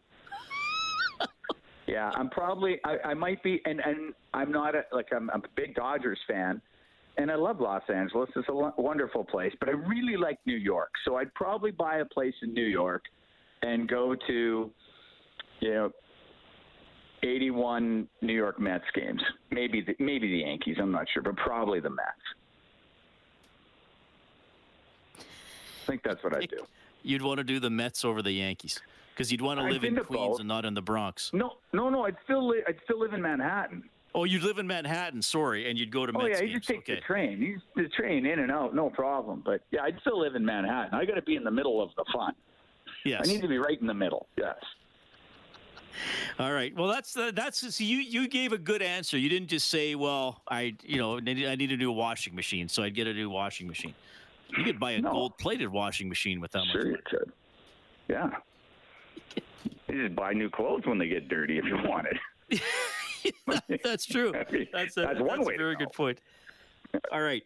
Yeah, 1.87 2.11
I'm 2.15 2.31
probably 2.31 2.79
I, 2.85 2.99
I 3.11 3.15
might 3.15 3.43
be, 3.43 3.61
and 3.65 3.81
and 3.81 4.15
I'm 4.33 4.53
not 4.53 4.75
a, 4.77 4.85
like 4.93 5.09
I'm, 5.15 5.29
I'm 5.31 5.41
a 5.41 5.49
big 5.57 5.75
Dodgers 5.75 6.19
fan, 6.29 6.63
and 7.17 7.31
I 7.31 7.35
love 7.35 7.61
Los 7.61 7.83
Angeles. 7.93 8.31
It's 8.37 8.49
a 8.49 8.53
lo- 8.53 8.75
wonderful 8.79 9.25
place, 9.25 9.53
but 9.59 9.69
I 9.69 9.73
really 9.73 10.17
like 10.17 10.39
New 10.47 10.57
York, 10.57 10.91
so 11.05 11.17
I'd 11.17 11.35
probably 11.35 11.73
buy 11.73 11.99
a 11.99 12.05
place 12.05 12.35
in 12.43 12.55
New 12.55 12.67
York 12.67 13.03
and 13.63 13.89
go 13.89 14.15
to, 14.27 14.71
you 15.61 15.71
know. 15.71 15.91
81 17.23 18.09
New 18.23 18.33
York 18.33 18.59
Mets 18.59 18.87
games. 18.95 19.21
Maybe 19.51 19.83
the, 19.83 19.95
maybe 19.99 20.27
the 20.27 20.39
Yankees. 20.39 20.79
I'm 20.81 20.91
not 20.91 21.05
sure, 21.13 21.23
but 21.23 21.37
probably 21.37 21.79
the 21.79 21.91
Mets. 21.91 22.09
I 25.19 25.87
think 25.87 26.03
that's 26.03 26.25
what 26.25 26.35
I 26.35 26.47
do. 26.47 26.65
You'd 27.03 27.23
want 27.23 27.39
to 27.39 27.45
do 27.45 27.59
the 27.61 27.71
Mets 27.71 28.05
over 28.05 28.23
the 28.23 28.33
Yankees 28.33 28.81
because 29.15 29.31
you'd 29.33 29.41
want 29.41 29.59
to 29.61 29.67
I've 29.67 29.73
live 29.73 29.85
in 29.85 29.95
Queens 29.97 30.07
both. 30.29 30.39
and 30.41 30.49
not 30.49 30.65
in 30.65 30.75
the 30.75 30.83
Bronx. 30.83 31.31
No, 31.33 31.57
no, 31.73 31.89
no. 31.89 32.05
I'd 32.05 32.17
still 32.25 32.47
li- 32.49 32.63
I'd 32.69 32.79
still 32.85 32.99
live 33.01 33.13
in 33.15 33.23
Manhattan. 33.23 33.85
Oh, 34.15 34.25
you'd 34.25 34.43
live 34.43 34.59
in 34.59 34.67
Manhattan. 34.67 35.23
Sorry, 35.23 35.71
and 35.71 35.79
you'd 35.79 35.91
go 35.93 36.05
to 36.05 36.13
Oh 36.15 36.23
Mets 36.27 36.41
yeah, 36.41 36.47
you 36.47 36.57
just 36.57 36.69
take 36.69 36.79
okay. 36.81 36.97
the 36.97 37.01
train. 37.01 37.41
You 37.41 37.59
the 37.77 37.89
train 37.89 38.27
in 38.27 38.41
and 38.41 38.51
out, 38.51 38.75
no 38.75 38.91
problem. 38.91 39.43
But 39.45 39.63
yeah, 39.71 39.83
I'd 39.83 39.99
still 40.01 40.21
live 40.21 40.35
in 40.35 40.45
Manhattan. 40.45 40.95
I 40.99 41.05
got 41.05 41.15
to 41.15 41.23
be 41.23 41.37
in 41.37 41.45
the 41.45 41.51
middle 41.51 41.83
of 41.83 41.91
the 41.97 42.05
fun. 42.13 42.35
Yes. 43.05 43.23
I 43.25 43.33
need 43.33 43.41
to 43.43 43.49
be 43.49 43.59
right 43.59 43.81
in 43.81 43.87
the 43.87 43.95
middle. 43.95 44.27
Yes. 44.37 44.57
All 46.39 46.53
right. 46.53 46.75
Well, 46.75 46.89
that's 46.89 47.13
the, 47.13 47.33
that's 47.35 47.75
so 47.77 47.85
you 47.85 47.99
you 47.99 48.29
gave 48.29 48.53
a 48.53 48.59
good 48.59 48.81
answer. 48.83 49.19
You 49.19 49.29
didn't 49.29 49.49
just 49.49 49.69
say, 49.69 49.95
"Well, 49.95 50.41
I 50.49 50.75
you 50.85 50.99
know 50.99 51.17
I 51.19 51.21
need 51.21 51.47
I 51.47 51.55
need 51.57 51.73
a 51.73 51.77
new 51.77 51.93
washing 51.93 52.35
machine, 52.35 52.69
so 52.69 52.83
I'd 52.83 52.95
get 52.95 53.07
a 53.07 53.13
new 53.15 53.29
washing 53.29 53.67
machine." 53.67 53.95
You 54.57 54.65
could 54.65 54.81
buy 54.81 54.93
a 54.93 55.01
No. 55.01 55.13
gold-plated 55.13 55.69
washing 55.69 56.09
machine 56.09 56.41
with 56.41 56.53
that 56.53 56.61
much. 56.61 56.73
Sure, 56.73 56.87
you 56.91 56.99
could. 57.05 57.33
Yeah. 58.09 58.31
You 59.89 60.05
just 60.07 60.17
buy 60.17 60.33
new 60.33 60.49
clothes 60.51 60.83
when 60.87 60.99
they 60.99 61.09
get 61.09 61.29
dirty 61.29 61.59
if 61.59 61.65
you 61.65 61.77
want 61.85 62.07
it. 62.51 62.61
That's 63.85 64.07
true. 64.07 64.33
That's 64.73 64.97
a, 64.97 65.01
that's 65.03 65.21
one 65.21 65.39
that's 65.39 65.47
way 65.49 65.55
a 65.55 65.59
very 65.59 65.77
good 65.77 65.93
point. 65.93 66.19
All 67.13 67.21
right, 67.21 67.45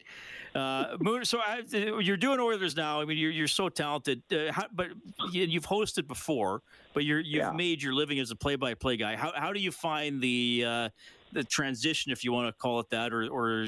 uh, 0.54 0.96
Moon. 1.00 1.24
So 1.26 1.38
I, 1.40 1.62
you're 1.70 2.16
doing 2.16 2.38
Oilers 2.40 2.76
now. 2.76 3.00
I 3.00 3.04
mean, 3.04 3.18
you're 3.18 3.30
you're 3.32 3.48
so 3.48 3.68
talented. 3.68 4.22
Uh, 4.32 4.50
how, 4.52 4.64
but 4.72 4.88
you- 5.32 5.44
you've 5.44 5.66
hosted 5.66 6.06
before, 6.06 6.62
but 6.94 7.04
you're 7.04 7.18
you've 7.20 7.42
Yeah. 7.42 7.50
made 7.50 7.82
your 7.82 7.92
living 7.92 8.18
as 8.20 8.30
a 8.30 8.36
play-by-play 8.36 8.96
guy. 8.96 9.16
How 9.16 9.32
how 9.36 9.52
do 9.52 9.60
you 9.60 9.70
find 9.70 10.22
the 10.22 10.64
uh, 10.66 10.88
the 11.32 11.44
transition, 11.44 12.10
if 12.12 12.24
you 12.24 12.32
want 12.32 12.48
to 12.48 12.52
call 12.54 12.80
it 12.80 12.88
that, 12.90 13.12
or 13.12 13.26
or 13.28 13.66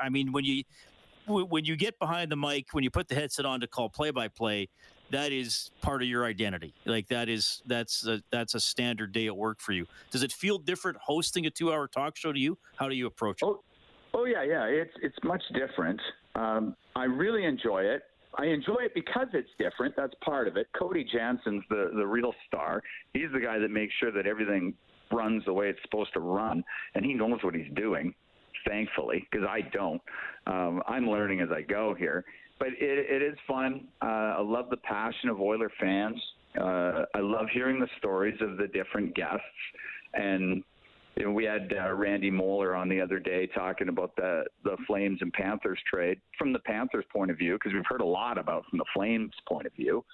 I 0.00 0.08
mean, 0.08 0.32
when 0.32 0.44
you 0.44 0.64
w- 1.26 1.46
when 1.46 1.64
you 1.64 1.76
get 1.76 1.98
behind 1.98 2.30
the 2.30 2.36
mic, 2.36 2.66
when 2.72 2.84
you 2.84 2.90
put 2.90 3.08
the 3.08 3.14
headset 3.14 3.46
on 3.46 3.60
to 3.60 3.66
call 3.66 3.88
play-by-play, 3.88 4.68
that 5.10 5.32
is 5.32 5.70
part 5.80 6.02
of 6.02 6.08
your 6.08 6.24
identity. 6.24 6.74
Like 6.84 7.06
that 7.08 7.28
is 7.28 7.62
that's 7.66 8.06
a, 8.06 8.22
that's 8.30 8.54
a 8.54 8.60
standard 8.60 9.12
day 9.12 9.26
at 9.26 9.36
work 9.36 9.60
for 9.60 9.72
you. 9.72 9.86
Does 10.10 10.22
it 10.22 10.32
feel 10.32 10.58
different 10.58 10.98
hosting 11.00 11.46
a 11.46 11.50
two-hour 11.50 11.88
talk 11.88 12.16
show 12.16 12.32
to 12.32 12.38
you? 12.38 12.58
How 12.76 12.88
do 12.88 12.96
you 12.96 13.06
approach 13.06 13.42
it? 13.42 13.46
Oh, 13.46 13.62
oh 14.14 14.24
yeah, 14.24 14.42
yeah. 14.42 14.64
It's 14.64 14.94
it's 15.02 15.16
much 15.22 15.42
different. 15.54 16.00
Um, 16.34 16.74
I 16.96 17.04
really 17.04 17.44
enjoy 17.44 17.82
it. 17.82 18.02
I 18.38 18.46
enjoy 18.46 18.78
it 18.80 18.94
because 18.94 19.28
it's 19.32 19.48
different. 19.58 19.94
That's 19.96 20.12
part 20.24 20.48
of 20.48 20.56
it. 20.56 20.66
Cody 20.76 21.04
Jansen's 21.04 21.62
the 21.70 21.92
the 21.94 22.06
real 22.06 22.34
star. 22.48 22.82
He's 23.12 23.30
the 23.32 23.40
guy 23.40 23.58
that 23.58 23.70
makes 23.70 23.94
sure 24.00 24.10
that 24.10 24.26
everything 24.26 24.74
runs 25.12 25.44
the 25.44 25.52
way 25.52 25.68
it's 25.68 25.78
supposed 25.82 26.12
to 26.14 26.20
run, 26.20 26.64
and 26.96 27.04
he 27.04 27.14
knows 27.14 27.38
what 27.42 27.54
he's 27.54 27.72
doing. 27.74 28.12
Thankfully, 28.66 29.26
because 29.30 29.46
I 29.48 29.60
don't. 29.72 30.02
Um, 30.46 30.82
I'm 30.86 31.08
learning 31.08 31.40
as 31.40 31.48
I 31.50 31.62
go 31.62 31.94
here. 31.96 32.24
But 32.58 32.68
it, 32.68 32.76
it 32.80 33.22
is 33.22 33.36
fun. 33.46 33.86
Uh, 34.02 34.36
I 34.38 34.40
love 34.40 34.70
the 34.70 34.78
passion 34.78 35.28
of 35.28 35.40
Oiler 35.40 35.70
fans. 35.78 36.16
Uh, 36.58 37.04
I 37.14 37.18
love 37.20 37.46
hearing 37.52 37.78
the 37.78 37.88
stories 37.98 38.38
of 38.40 38.56
the 38.56 38.66
different 38.68 39.14
guests. 39.14 39.42
And 40.14 40.64
you 41.16 41.24
know, 41.24 41.32
we 41.32 41.44
had 41.44 41.72
uh, 41.72 41.92
Randy 41.92 42.30
Moller 42.30 42.74
on 42.74 42.88
the 42.88 43.00
other 43.00 43.18
day 43.18 43.46
talking 43.46 43.88
about 43.88 44.14
the 44.16 44.44
the 44.64 44.76
Flames 44.86 45.18
and 45.22 45.32
Panthers 45.32 45.78
trade 45.90 46.20
from 46.38 46.52
the 46.52 46.58
Panthers 46.60 47.04
point 47.12 47.30
of 47.30 47.38
view 47.38 47.54
because 47.54 47.72
we've 47.72 47.86
heard 47.86 48.02
a 48.02 48.06
lot 48.06 48.38
about 48.38 48.64
from 48.70 48.78
the 48.78 48.84
Flames 48.94 49.32
point 49.48 49.66
of 49.66 49.72
view. 49.74 50.04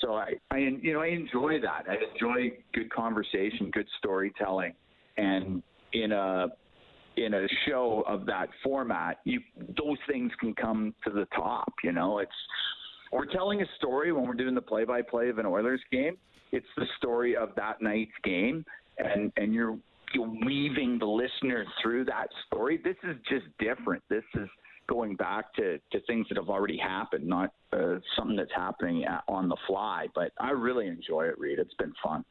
So 0.00 0.14
I, 0.14 0.34
I 0.50 0.58
you 0.58 0.92
know 0.92 1.00
I 1.00 1.08
enjoy 1.08 1.60
that. 1.60 1.84
I 1.88 1.96
enjoy 2.12 2.56
good 2.74 2.90
conversation, 2.92 3.70
good 3.72 3.86
storytelling, 3.98 4.74
and 5.16 5.62
in 5.92 6.12
a 6.12 6.48
in 7.24 7.34
a 7.34 7.46
show 7.66 8.04
of 8.06 8.26
that 8.26 8.48
format, 8.62 9.18
you 9.24 9.40
those 9.56 9.98
things 10.10 10.32
can 10.40 10.54
come 10.54 10.94
to 11.04 11.10
the 11.10 11.26
top. 11.34 11.72
You 11.82 11.92
know, 11.92 12.18
it's 12.18 12.30
we're 13.12 13.26
telling 13.26 13.62
a 13.62 13.66
story 13.76 14.12
when 14.12 14.26
we're 14.26 14.34
doing 14.34 14.54
the 14.54 14.62
play-by-play 14.62 15.28
of 15.30 15.38
an 15.38 15.46
Oilers 15.46 15.80
game. 15.90 16.16
It's 16.52 16.66
the 16.76 16.86
story 16.98 17.36
of 17.36 17.50
that 17.56 17.80
night's 17.80 18.10
game, 18.24 18.64
and 18.98 19.32
and 19.36 19.52
you're 19.52 19.78
you're 20.14 20.30
weaving 20.44 20.98
the 20.98 21.06
listener 21.06 21.64
through 21.82 22.06
that 22.06 22.28
story. 22.46 22.80
This 22.82 22.96
is 23.04 23.16
just 23.28 23.46
different. 23.58 24.02
This 24.08 24.24
is 24.34 24.48
going 24.88 25.16
back 25.16 25.52
to, 25.54 25.78
to 25.92 26.00
things 26.06 26.26
that 26.30 26.38
have 26.38 26.48
already 26.48 26.78
happened, 26.78 27.26
not 27.26 27.52
uh, 27.74 27.96
something 28.16 28.36
that's 28.36 28.50
happening 28.56 29.04
on 29.28 29.50
the 29.50 29.56
fly. 29.66 30.06
But 30.14 30.32
I 30.40 30.50
really 30.50 30.86
enjoy 30.86 31.26
it, 31.26 31.38
Reed. 31.38 31.58
It's 31.58 31.74
been 31.74 31.92
fun. 32.02 32.24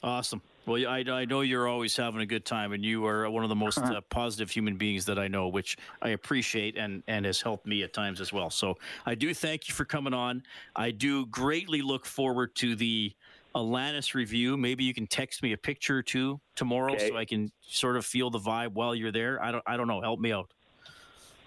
Awesome. 0.00 0.40
Well, 0.64 0.86
I, 0.86 0.98
I 1.00 1.24
know 1.24 1.40
you're 1.40 1.66
always 1.66 1.96
having 1.96 2.20
a 2.20 2.26
good 2.26 2.44
time, 2.44 2.72
and 2.72 2.84
you 2.84 3.04
are 3.06 3.28
one 3.28 3.42
of 3.42 3.48
the 3.48 3.56
most 3.56 3.78
uh, 3.78 4.00
positive 4.10 4.48
human 4.50 4.76
beings 4.76 5.04
that 5.06 5.18
I 5.18 5.26
know, 5.26 5.48
which 5.48 5.76
I 6.00 6.10
appreciate 6.10 6.76
and, 6.76 7.02
and 7.08 7.26
has 7.26 7.40
helped 7.40 7.66
me 7.66 7.82
at 7.82 7.92
times 7.92 8.20
as 8.20 8.32
well. 8.32 8.48
So 8.48 8.78
I 9.04 9.16
do 9.16 9.34
thank 9.34 9.68
you 9.68 9.74
for 9.74 9.84
coming 9.84 10.14
on. 10.14 10.44
I 10.76 10.92
do 10.92 11.26
greatly 11.26 11.82
look 11.82 12.06
forward 12.06 12.54
to 12.56 12.76
the 12.76 13.12
Alanis 13.54 14.14
review. 14.14 14.56
Maybe 14.56 14.84
you 14.84 14.94
can 14.94 15.06
text 15.06 15.42
me 15.42 15.52
a 15.52 15.56
picture 15.56 15.98
or 15.98 16.02
two 16.02 16.40
tomorrow 16.54 16.92
okay. 16.94 17.08
so 17.08 17.16
I 17.16 17.24
can 17.24 17.50
sort 17.62 17.96
of 17.96 18.06
feel 18.06 18.30
the 18.30 18.38
vibe 18.38 18.72
while 18.72 18.94
you're 18.94 19.12
there. 19.12 19.42
I 19.42 19.52
don't 19.52 19.64
I 19.66 19.76
don't 19.76 19.88
know. 19.88 20.00
Help 20.00 20.20
me 20.20 20.32
out. 20.32 20.50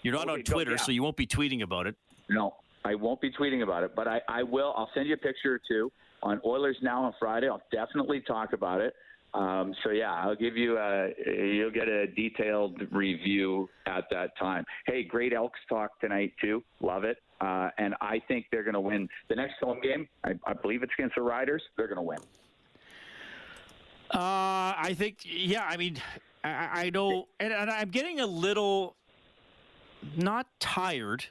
You're 0.04 0.14
not 0.14 0.30
okay, 0.30 0.34
on 0.34 0.44
Twitter, 0.44 0.72
yeah. 0.72 0.78
so 0.78 0.92
you 0.92 1.02
won't 1.02 1.18
be 1.18 1.26
tweeting 1.26 1.64
about 1.64 1.88
it. 1.88 1.96
No, 2.30 2.56
I 2.86 2.94
won't 2.94 3.20
be 3.20 3.32
tweeting 3.32 3.64
about 3.64 3.84
it, 3.84 3.96
but 3.96 4.08
I, 4.08 4.22
I 4.30 4.44
will. 4.44 4.74
I'll 4.78 4.90
send 4.94 5.08
you 5.08 5.16
a 5.16 5.18
picture 5.18 5.56
or 5.56 5.62
two 5.68 5.92
on 6.22 6.40
Oilers 6.46 6.78
Now 6.84 7.04
on 7.04 7.14
Friday. 7.20 7.50
I'll 7.50 7.64
definitely 7.72 8.22
talk 8.22 8.54
about 8.54 8.80
it. 8.80 8.94
Um, 9.34 9.74
so 9.84 9.90
yeah, 9.90 10.14
I'll 10.14 10.36
give 10.36 10.56
you 10.56 10.78
a 10.78 11.10
you'll 11.26 11.72
get 11.72 11.90
a 11.90 12.08
detailed 12.08 12.80
review 12.92 13.68
at 13.86 14.06
that 14.12 14.38
time. 14.38 14.64
Hey, 14.86 15.04
great 15.04 15.34
Elks 15.34 15.60
talk 15.68 16.00
tonight 16.00 16.32
too. 16.40 16.64
Love 16.80 17.04
it. 17.04 17.18
Uh, 17.42 17.70
and 17.78 17.96
I 18.00 18.22
think 18.30 18.46
they're 18.52 18.64
going 18.64 18.76
to 18.76 18.80
win 18.80 19.10
the 19.28 19.36
next 19.36 19.56
home 19.60 19.82
game. 19.82 20.08
I, 20.24 20.36
I 20.48 20.54
believe 20.54 20.84
it's 20.84 20.94
against 20.98 21.16
the 21.16 21.22
Riders. 21.22 21.62
They're 21.76 21.88
going 21.88 21.98
to 21.98 22.02
win. 22.02 22.20
Uh, 24.14 24.72
I 24.78 24.96
think 24.98 25.18
yeah. 25.24 25.66
I 25.68 25.76
mean, 25.76 25.98
I, 26.44 26.86
I 26.86 26.90
know, 26.92 27.28
and, 27.40 27.52
and 27.52 27.70
I'm 27.70 27.90
getting 27.90 28.22
a 28.22 28.28
little 28.28 28.96
not 30.16 30.48
tired 30.60 31.26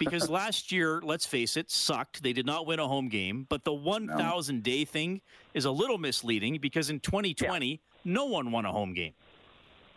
because 0.00 0.28
last 0.40 0.72
year, 0.72 1.00
let's 1.04 1.24
face 1.24 1.56
it, 1.56 1.70
sucked. 1.70 2.24
They 2.24 2.32
did 2.32 2.46
not 2.46 2.66
win 2.66 2.80
a 2.80 2.88
home 2.88 3.08
game, 3.08 3.46
but 3.48 3.62
the 3.62 3.72
1,000 3.72 4.56
no. 4.56 4.60
day 4.62 4.84
thing 4.84 5.20
is 5.54 5.66
a 5.66 5.70
little 5.70 5.98
misleading 5.98 6.58
because 6.60 6.90
in 6.90 6.98
2020, 6.98 7.68
yeah. 7.68 7.76
no 8.04 8.24
one 8.24 8.50
won 8.50 8.64
a 8.64 8.72
home 8.72 8.94
game. 8.94 9.12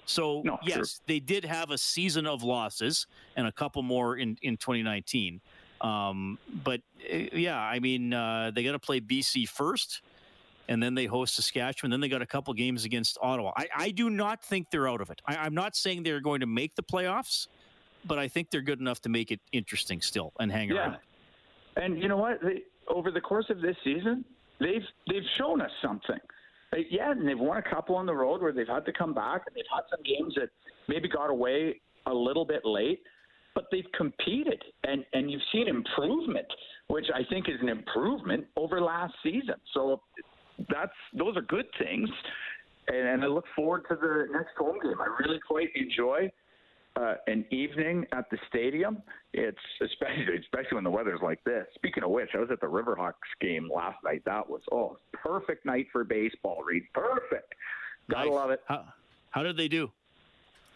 So, 0.05 0.41
no, 0.43 0.59
yes, 0.63 1.01
they 1.07 1.19
did 1.19 1.45
have 1.45 1.71
a 1.71 1.77
season 1.77 2.27
of 2.27 2.43
losses 2.43 3.07
and 3.37 3.47
a 3.47 3.51
couple 3.51 3.81
more 3.81 4.17
in, 4.17 4.37
in 4.41 4.57
2019. 4.57 5.39
Um, 5.79 6.37
but 6.63 6.81
uh, 7.11 7.17
yeah, 7.33 7.57
I 7.57 7.79
mean, 7.79 8.13
uh, 8.13 8.51
they 8.53 8.63
got 8.63 8.73
to 8.73 8.79
play 8.79 8.99
BC 8.99 9.47
first 9.47 10.01
and 10.67 10.81
then 10.81 10.95
they 10.95 11.05
host 11.05 11.35
Saskatchewan. 11.35 11.91
Then 11.91 11.99
they 11.99 12.09
got 12.09 12.21
a 12.21 12.25
couple 12.25 12.53
games 12.53 12.85
against 12.85 13.17
Ottawa. 13.21 13.51
I, 13.55 13.67
I 13.75 13.89
do 13.91 14.09
not 14.09 14.43
think 14.43 14.69
they're 14.71 14.87
out 14.87 15.01
of 15.01 15.09
it. 15.09 15.21
I, 15.25 15.45
am 15.45 15.53
not 15.53 15.75
saying 15.75 16.03
they're 16.03 16.21
going 16.21 16.39
to 16.39 16.47
make 16.47 16.75
the 16.75 16.83
playoffs 16.83 17.47
but 18.05 18.19
I 18.19 18.27
think 18.27 18.49
they're 18.49 18.61
good 18.61 18.79
enough 18.79 19.01
to 19.01 19.09
make 19.09 19.31
it 19.31 19.39
interesting 19.51 20.01
still 20.01 20.33
and 20.39 20.51
hang 20.51 20.69
yeah. 20.69 20.75
around. 20.75 20.97
And 21.75 22.01
you 22.01 22.07
know 22.07 22.17
what? 22.17 22.39
They, 22.41 22.63
over 22.87 23.11
the 23.11 23.21
course 23.21 23.45
of 23.49 23.61
this 23.61 23.75
season, 23.83 24.25
they've 24.59 24.83
they've 25.09 25.23
shown 25.37 25.61
us 25.61 25.71
something. 25.81 26.19
They, 26.71 26.85
yeah, 26.89 27.11
and 27.11 27.27
they've 27.27 27.39
won 27.39 27.57
a 27.57 27.61
couple 27.61 27.95
on 27.95 28.05
the 28.05 28.13
road 28.13 28.41
where 28.41 28.51
they've 28.51 28.67
had 28.67 28.85
to 28.85 28.93
come 28.93 29.13
back, 29.13 29.43
and 29.47 29.55
they've 29.55 29.63
had 29.73 29.83
some 29.89 30.01
games 30.03 30.33
that 30.35 30.49
maybe 30.87 31.07
got 31.07 31.29
away 31.29 31.79
a 32.05 32.13
little 32.13 32.45
bit 32.45 32.65
late, 32.65 33.01
but 33.55 33.65
they've 33.71 33.91
competed, 33.97 34.61
and 34.83 35.05
and 35.13 35.31
you've 35.31 35.41
seen 35.51 35.67
improvement, 35.67 36.47
which 36.87 37.05
I 37.13 37.21
think 37.29 37.47
is 37.49 37.55
an 37.61 37.69
improvement 37.69 38.45
over 38.57 38.81
last 38.81 39.13
season. 39.23 39.55
So 39.73 40.01
that's 40.69 40.91
those 41.17 41.35
are 41.37 41.41
good 41.41 41.67
things, 41.79 42.09
and, 42.87 43.07
and 43.07 43.23
I 43.23 43.27
look 43.27 43.45
forward 43.55 43.85
to 43.89 43.95
the 43.95 44.27
next 44.31 44.55
home 44.57 44.77
game. 44.81 44.99
I 44.99 45.07
really 45.23 45.39
quite 45.47 45.69
enjoy 45.75 46.29
uh, 46.95 47.15
an 47.27 47.45
evening 47.49 48.05
at 48.11 48.29
the 48.29 48.37
stadium, 48.47 49.01
it's 49.33 49.57
especially 49.81 50.37
especially 50.39 50.75
when 50.75 50.83
the 50.83 50.89
weather's 50.89 51.21
like 51.21 51.43
this. 51.43 51.65
Speaking 51.75 52.03
of 52.03 52.11
which, 52.11 52.29
I 52.33 52.37
was 52.39 52.49
at 52.51 52.61
the 52.61 52.67
Riverhawks 52.67 53.13
game 53.41 53.69
last 53.73 53.97
night. 54.03 54.21
That 54.25 54.47
was 54.47 54.61
oh, 54.71 54.97
perfect 55.11 55.65
night 55.65 55.87
for 55.91 56.03
baseball. 56.03 56.63
Reed, 56.63 56.83
perfect. 56.93 57.53
Gotta 58.09 58.29
nice. 58.29 58.35
love 58.35 58.51
it. 58.51 58.61
How, 58.67 58.85
how 59.31 59.43
did 59.43 59.57
they 59.57 59.67
do? 59.67 59.91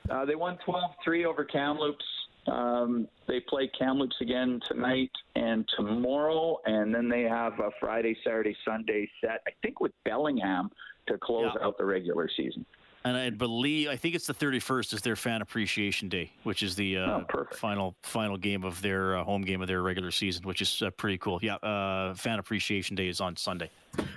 Uh, 0.10 0.26
they 0.26 0.36
won 0.36 0.58
12-3 0.66 1.26
over 1.26 1.44
Kamloops. 1.44 2.06
Um, 2.48 3.10
they 3.28 3.42
play 3.42 3.70
Kamloops 3.78 4.16
again 4.22 4.62
tonight 4.66 5.12
and 5.36 5.68
tomorrow, 5.76 6.58
and 6.66 6.96
then 6.96 7.10
they 7.10 7.24
have 7.24 7.60
a 7.60 7.72
Friday, 7.78 8.18
Saturday, 8.24 8.56
Sunday 8.64 9.10
set. 9.20 9.42
I 9.46 9.52
think 9.62 9.82
with 9.82 9.92
Bellingham 10.06 10.70
to 11.08 11.18
close 11.18 11.52
yeah. 11.60 11.68
out 11.68 11.78
the 11.78 11.84
regular 11.84 12.30
season 12.38 12.66
and 13.08 13.17
I 13.17 13.30
believe 13.30 13.88
I 13.88 13.96
think 13.96 14.15
it's 14.15 14.28
the 14.28 14.34
31st 14.34 14.93
is 14.93 15.02
their 15.02 15.15
fan 15.15 15.41
appreciation 15.41 16.10
day, 16.10 16.32
which 16.43 16.62
is 16.62 16.76
the 16.76 16.98
uh, 16.98 17.22
oh, 17.34 17.48
final 17.54 17.96
final 18.04 18.38
game 18.38 18.63
of 18.63 18.82
their 18.82 19.17
uh, 19.17 19.24
home 19.24 19.43
game 19.43 19.62
of 19.62 19.67
their 19.67 19.82
regular 19.82 20.12
season, 20.12 20.43
which 20.43 20.62
is 20.62 20.82
uh, 20.82 20.89
pretty 20.91 21.17
cool. 21.17 21.39
Yeah, 21.41 21.56
uh, 21.56 22.13
fan 22.15 22.39
appreciation 22.39 22.96
day 22.96 23.08
is 23.08 23.22
on 23.22 23.38
Sunday. 23.38 23.70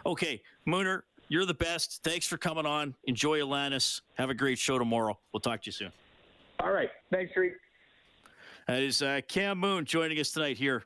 Okay, 0.05 0.43
Mooner, 0.67 1.03
you're 1.29 1.47
the 1.47 1.55
best. 1.55 2.01
Thanks 2.03 2.27
for 2.27 2.37
coming 2.37 2.67
on. 2.67 2.95
Enjoy 3.05 3.39
Alanis. 3.39 4.01
Have 4.15 4.31
a 4.31 4.35
great 4.35 4.59
show 4.59 4.79
tomorrow. 4.79 5.19
We'll 5.33 5.41
talk 5.41 5.63
to 5.63 5.67
you 5.67 5.73
soon. 5.73 5.93
All 6.59 6.73
right, 6.73 6.91
thanks, 7.13 7.37
Reed. 7.37 7.53
That 8.67 8.83
is 8.83 9.03
uh, 9.03 9.21
Cam 9.29 9.59
Moon 9.59 9.85
joining 9.85 10.19
us 10.19 10.33
tonight 10.33 10.57
here 10.57 10.85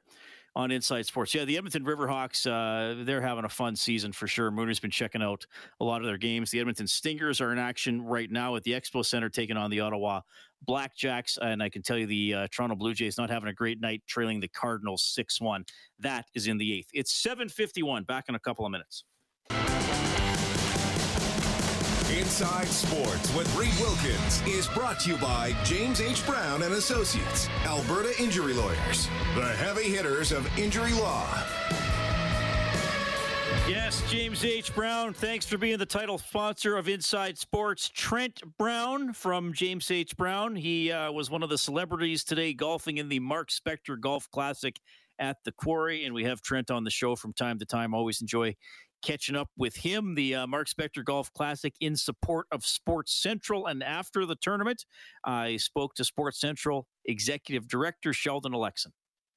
on 0.56 0.70
Inside 0.70 1.06
Sports. 1.06 1.34
Yeah, 1.34 1.44
the 1.44 1.56
Edmonton 1.56 1.84
Riverhawks, 1.84 2.46
uh, 2.46 3.04
they're 3.04 3.20
having 3.20 3.44
a 3.44 3.48
fun 3.48 3.74
season 3.74 4.12
for 4.12 4.26
sure. 4.26 4.50
Mooner's 4.50 4.80
been 4.80 4.90
checking 4.90 5.22
out 5.22 5.44
a 5.80 5.84
lot 5.84 6.00
of 6.00 6.06
their 6.06 6.18
games. 6.18 6.50
The 6.50 6.60
Edmonton 6.60 6.86
Stingers 6.86 7.40
are 7.40 7.52
in 7.52 7.58
action 7.58 8.02
right 8.02 8.30
now 8.30 8.54
at 8.56 8.62
the 8.62 8.72
Expo 8.72 9.04
Center, 9.04 9.28
taking 9.28 9.56
on 9.56 9.70
the 9.70 9.80
Ottawa 9.80 10.20
Blackjacks. 10.68 11.38
And 11.42 11.62
I 11.62 11.68
can 11.68 11.82
tell 11.82 11.98
you 11.98 12.06
the 12.06 12.34
uh, 12.34 12.48
Toronto 12.52 12.76
Blue 12.76 12.94
Jays 12.94 13.18
not 13.18 13.30
having 13.30 13.48
a 13.48 13.52
great 13.52 13.80
night, 13.80 14.02
trailing 14.06 14.40
the 14.40 14.48
Cardinals 14.48 15.02
6 15.14 15.40
1. 15.40 15.64
That 15.98 16.26
is 16.34 16.46
in 16.46 16.58
the 16.58 16.72
eighth. 16.72 16.88
It's 16.92 17.22
7.51. 17.22 18.06
Back 18.06 18.26
in 18.28 18.34
a 18.34 18.40
couple 18.40 18.64
of 18.64 18.70
minutes. 18.70 19.04
Inside 22.12 22.66
Sports 22.66 23.34
with 23.34 23.56
Reed 23.56 23.72
Wilkins 23.80 24.42
is 24.46 24.68
brought 24.68 25.00
to 25.00 25.10
you 25.10 25.16
by 25.16 25.56
James 25.64 26.02
H. 26.02 26.24
Brown 26.26 26.62
and 26.62 26.74
Associates, 26.74 27.48
Alberta 27.64 28.12
Injury 28.22 28.52
Lawyers, 28.52 29.08
the 29.34 29.46
heavy 29.56 29.84
hitters 29.84 30.30
of 30.30 30.46
injury 30.58 30.92
law. 30.92 31.26
Yes, 33.66 34.02
James 34.10 34.44
H. 34.44 34.74
Brown. 34.74 35.14
Thanks 35.14 35.46
for 35.46 35.56
being 35.56 35.78
the 35.78 35.86
title 35.86 36.18
sponsor 36.18 36.76
of 36.76 36.88
Inside 36.90 37.38
Sports. 37.38 37.88
Trent 37.88 38.42
Brown 38.58 39.14
from 39.14 39.54
James 39.54 39.90
H. 39.90 40.14
Brown. 40.14 40.54
He 40.54 40.92
uh, 40.92 41.10
was 41.10 41.30
one 41.30 41.42
of 41.42 41.48
the 41.48 41.58
celebrities 41.58 42.22
today 42.22 42.52
golfing 42.52 42.98
in 42.98 43.08
the 43.08 43.20
Mark 43.20 43.48
Spector 43.48 43.98
Golf 43.98 44.30
Classic 44.30 44.78
at 45.18 45.38
the 45.44 45.52
Quarry, 45.52 46.04
and 46.04 46.14
we 46.14 46.24
have 46.24 46.42
Trent 46.42 46.70
on 46.70 46.84
the 46.84 46.90
show 46.90 47.16
from 47.16 47.32
time 47.32 47.58
to 47.60 47.64
time. 47.64 47.94
Always 47.94 48.20
enjoy 48.20 48.54
catching 49.04 49.36
up 49.36 49.50
with 49.56 49.76
him, 49.76 50.14
the 50.14 50.34
uh, 50.34 50.46
Mark 50.46 50.68
Spector 50.68 51.04
Golf 51.04 51.32
Classic 51.32 51.74
in 51.80 51.96
support 51.96 52.46
of 52.50 52.64
Sports 52.64 53.12
Central. 53.12 53.66
And 53.66 53.82
after 53.82 54.26
the 54.26 54.36
tournament, 54.36 54.84
I 55.24 55.58
spoke 55.58 55.94
to 55.94 56.04
Sports 56.04 56.40
Central 56.40 56.86
Executive 57.04 57.68
Director 57.68 58.12
Sheldon 58.12 58.52
Alexin. 58.52 58.92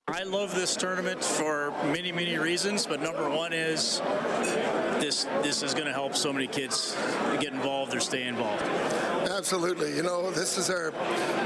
I 0.10 0.24
love 0.24 0.56
this 0.56 0.78
tournament 0.78 1.22
for 1.22 1.72
many, 1.92 2.14
many 2.14 2.38
reasons, 2.38 2.88
but 2.88 3.02
number 3.02 3.30
one 3.30 3.52
is 3.52 4.02
this 5.02 5.26
this 5.44 5.64
is 5.64 5.74
going 5.74 5.86
to 5.86 5.92
help 5.92 6.16
so 6.16 6.32
many 6.32 6.48
kids 6.48 6.96
get 7.42 7.52
involved 7.52 7.94
or 7.94 8.00
stay 8.00 8.26
involved. 8.26 8.64
Absolutely. 9.30 9.94
You 9.98 10.04
know, 10.04 10.32
this 10.32 10.58
is 10.58 10.70
our 10.70 10.94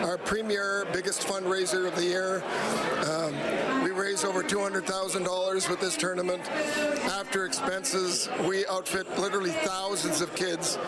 our 0.04 0.20
premier 0.20 0.86
biggest 0.94 1.28
fundraiser 1.28 1.88
of 1.88 1.96
the 1.96 2.04
year. 2.04 2.44
Um, 3.10 3.81
raise 4.02 4.24
over 4.24 4.42
$200,000 4.42 5.70
with 5.70 5.80
this 5.80 5.96
tournament. 5.96 6.42
After 6.50 7.46
expenses, 7.46 8.30
we 8.48 8.66
outfit 8.66 9.08
literally 9.20 9.52
thousands 9.52 10.22
of 10.22 10.34
kids 10.34 10.80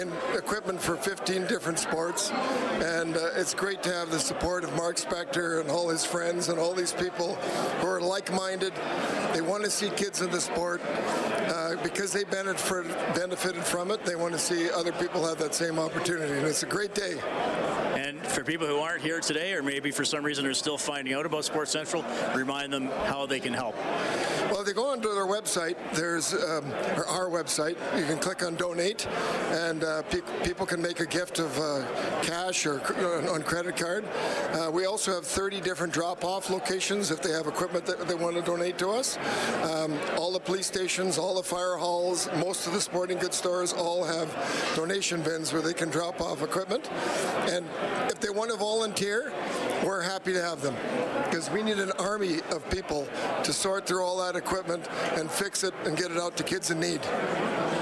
in 0.00 0.10
equipment 0.34 0.80
for 0.80 0.96
15 0.96 1.46
different 1.46 1.78
sports. 1.78 2.30
And 2.30 3.18
uh, 3.18 3.30
it's 3.36 3.52
great 3.52 3.82
to 3.82 3.92
have 3.92 4.10
the 4.10 4.18
support 4.18 4.64
of 4.64 4.74
Mark 4.76 4.96
Spector 4.96 5.60
and 5.60 5.70
all 5.70 5.90
his 5.90 6.06
friends 6.06 6.48
and 6.48 6.58
all 6.58 6.72
these 6.72 6.92
people 6.92 7.34
who 7.34 7.86
are 7.86 8.00
like-minded. 8.00 8.72
They 9.34 9.42
want 9.42 9.62
to 9.64 9.70
see 9.70 9.90
kids 9.90 10.22
in 10.22 10.30
the 10.30 10.40
sport 10.40 10.80
uh, 10.86 11.76
because 11.82 12.14
they 12.14 12.24
benefited 12.24 13.64
from 13.64 13.90
it. 13.90 14.06
They 14.06 14.16
want 14.16 14.32
to 14.32 14.38
see 14.38 14.70
other 14.70 14.92
people 14.92 15.26
have 15.26 15.36
that 15.36 15.54
same 15.54 15.78
opportunity. 15.78 16.32
And 16.32 16.46
it's 16.46 16.62
a 16.62 16.66
great 16.66 16.94
day. 16.94 17.18
And 18.04 18.20
for 18.20 18.44
people 18.44 18.66
who 18.66 18.80
aren't 18.80 19.00
here 19.00 19.18
today, 19.18 19.54
or 19.54 19.62
maybe 19.62 19.90
for 19.90 20.04
some 20.04 20.22
reason 20.22 20.44
are 20.44 20.52
still 20.52 20.76
finding 20.76 21.14
out 21.14 21.24
about 21.24 21.46
Sports 21.46 21.70
Central, 21.70 22.04
remind 22.34 22.70
them 22.70 22.88
how 23.06 23.24
they 23.24 23.40
can 23.40 23.54
help. 23.54 23.74
Well, 24.50 24.60
if 24.60 24.66
they 24.66 24.74
go 24.74 24.92
onto 24.92 25.14
their 25.14 25.24
website, 25.24 25.76
there's 25.94 26.34
um, 26.34 26.70
our 27.08 27.30
website. 27.30 27.76
You 27.98 28.04
can 28.04 28.18
click 28.18 28.44
on 28.44 28.56
donate, 28.56 29.06
and 29.52 29.82
uh, 29.82 30.02
pe- 30.02 30.20
people 30.44 30.66
can 30.66 30.82
make 30.82 31.00
a 31.00 31.06
gift 31.06 31.38
of 31.38 31.58
uh, 31.58 31.86
cash 32.22 32.66
or 32.66 32.82
uh, 32.82 33.32
on 33.32 33.42
credit 33.42 33.74
card. 33.74 34.04
Uh, 34.52 34.70
we 34.70 34.84
also 34.84 35.14
have 35.14 35.24
30 35.24 35.62
different 35.62 35.90
drop-off 35.90 36.50
locations 36.50 37.10
if 37.10 37.22
they 37.22 37.32
have 37.32 37.46
equipment 37.46 37.86
that 37.86 38.06
they 38.06 38.14
want 38.14 38.36
to 38.36 38.42
donate 38.42 38.76
to 38.78 38.90
us. 38.90 39.16
Um, 39.62 39.98
all 40.18 40.30
the 40.30 40.40
police 40.40 40.66
stations, 40.66 41.16
all 41.16 41.34
the 41.34 41.42
fire 41.42 41.76
halls, 41.76 42.28
most 42.36 42.66
of 42.66 42.74
the 42.74 42.82
sporting 42.82 43.16
goods 43.16 43.38
stores 43.38 43.72
all 43.72 44.04
have 44.04 44.28
donation 44.76 45.22
bins 45.22 45.54
where 45.54 45.62
they 45.62 45.74
can 45.74 45.88
drop 45.88 46.20
off 46.20 46.42
equipment. 46.42 46.90
And 47.48 47.64
if 48.08 48.20
they 48.20 48.30
want 48.30 48.50
to 48.50 48.56
volunteer, 48.56 49.32
we're 49.84 50.02
happy 50.02 50.32
to 50.32 50.42
have 50.42 50.62
them 50.62 50.74
because 51.24 51.50
we 51.50 51.62
need 51.62 51.78
an 51.78 51.92
army 51.98 52.38
of 52.50 52.68
people 52.70 53.06
to 53.42 53.52
sort 53.52 53.86
through 53.86 54.02
all 54.02 54.18
that 54.18 54.36
equipment 54.36 54.88
and 55.14 55.30
fix 55.30 55.64
it 55.64 55.74
and 55.84 55.96
get 55.96 56.10
it 56.10 56.16
out 56.16 56.36
to 56.36 56.42
kids 56.42 56.70
in 56.70 56.80
need. 56.80 57.00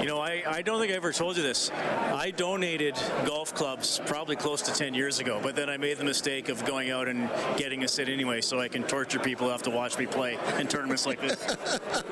You 0.03 0.09
know, 0.09 0.19
I, 0.19 0.43
I 0.45 0.61
don't 0.61 0.81
think 0.81 0.91
I 0.91 0.95
ever 0.95 1.13
told 1.13 1.37
you 1.37 1.43
this. 1.43 1.71
I 1.71 2.29
donated 2.31 2.95
golf 3.25 3.55
clubs 3.55 4.01
probably 4.05 4.35
close 4.35 4.61
to 4.63 4.73
10 4.73 4.93
years 4.93 5.19
ago, 5.19 5.39
but 5.41 5.55
then 5.55 5.69
I 5.69 5.77
made 5.77 5.97
the 5.97 6.03
mistake 6.03 6.49
of 6.49 6.65
going 6.65 6.91
out 6.91 7.07
and 7.07 7.29
getting 7.55 7.85
a 7.85 7.87
sit 7.87 8.09
anyway 8.09 8.41
so 8.41 8.59
I 8.59 8.67
can 8.67 8.83
torture 8.83 9.19
people 9.19 9.45
who 9.45 9.51
have 9.53 9.63
to 9.63 9.69
watch 9.69 9.97
me 9.97 10.05
play 10.05 10.37
in 10.59 10.67
tournaments 10.67 11.05
like 11.05 11.21
this. 11.21 11.37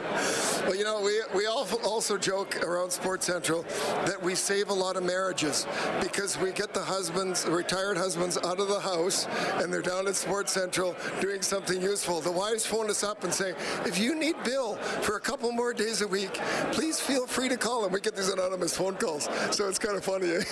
well, 0.61 0.75
you 0.75 0.85
know, 0.85 1.01
we, 1.01 1.19
we 1.35 1.47
also 1.47 2.17
joke 2.17 2.63
around 2.63 2.91
Sports 2.91 3.25
Central 3.25 3.63
that 4.05 4.21
we 4.21 4.35
save 4.35 4.69
a 4.69 4.73
lot 4.73 4.95
of 4.95 5.03
marriages 5.03 5.67
because 6.01 6.37
we 6.37 6.53
get 6.53 6.73
the 6.73 6.83
husbands, 6.83 7.45
retired 7.45 7.97
husbands, 7.97 8.37
out 8.37 8.61
of 8.61 8.69
the 8.69 8.79
house 8.79 9.27
and 9.55 9.73
they're 9.73 9.80
down 9.81 10.07
at 10.07 10.15
Sports 10.15 10.53
Central 10.53 10.95
doing 11.19 11.41
something 11.41 11.81
useful. 11.81 12.21
The 12.21 12.31
wives 12.31 12.65
phone 12.65 12.89
us 12.89 13.03
up 13.03 13.23
and 13.23 13.33
say, 13.33 13.53
if 13.85 13.97
you 13.97 14.15
need 14.15 14.35
Bill 14.43 14.75
for 14.75 15.17
a 15.17 15.19
couple 15.19 15.51
more 15.51 15.73
days 15.73 16.01
a 16.01 16.07
week, 16.07 16.33
please 16.71 16.99
feel 16.99 17.27
free 17.27 17.49
to 17.49 17.57
call 17.57 17.85
him. 17.85 17.91
We 17.91 18.01
get 18.01 18.15
these 18.15 18.29
anonymous 18.29 18.75
phone 18.75 18.95
calls, 18.95 19.29
so 19.51 19.67
it's 19.67 19.79
kind 19.79 19.97
of 19.97 20.03
funny. 20.03 20.31
Eh? 20.31 20.43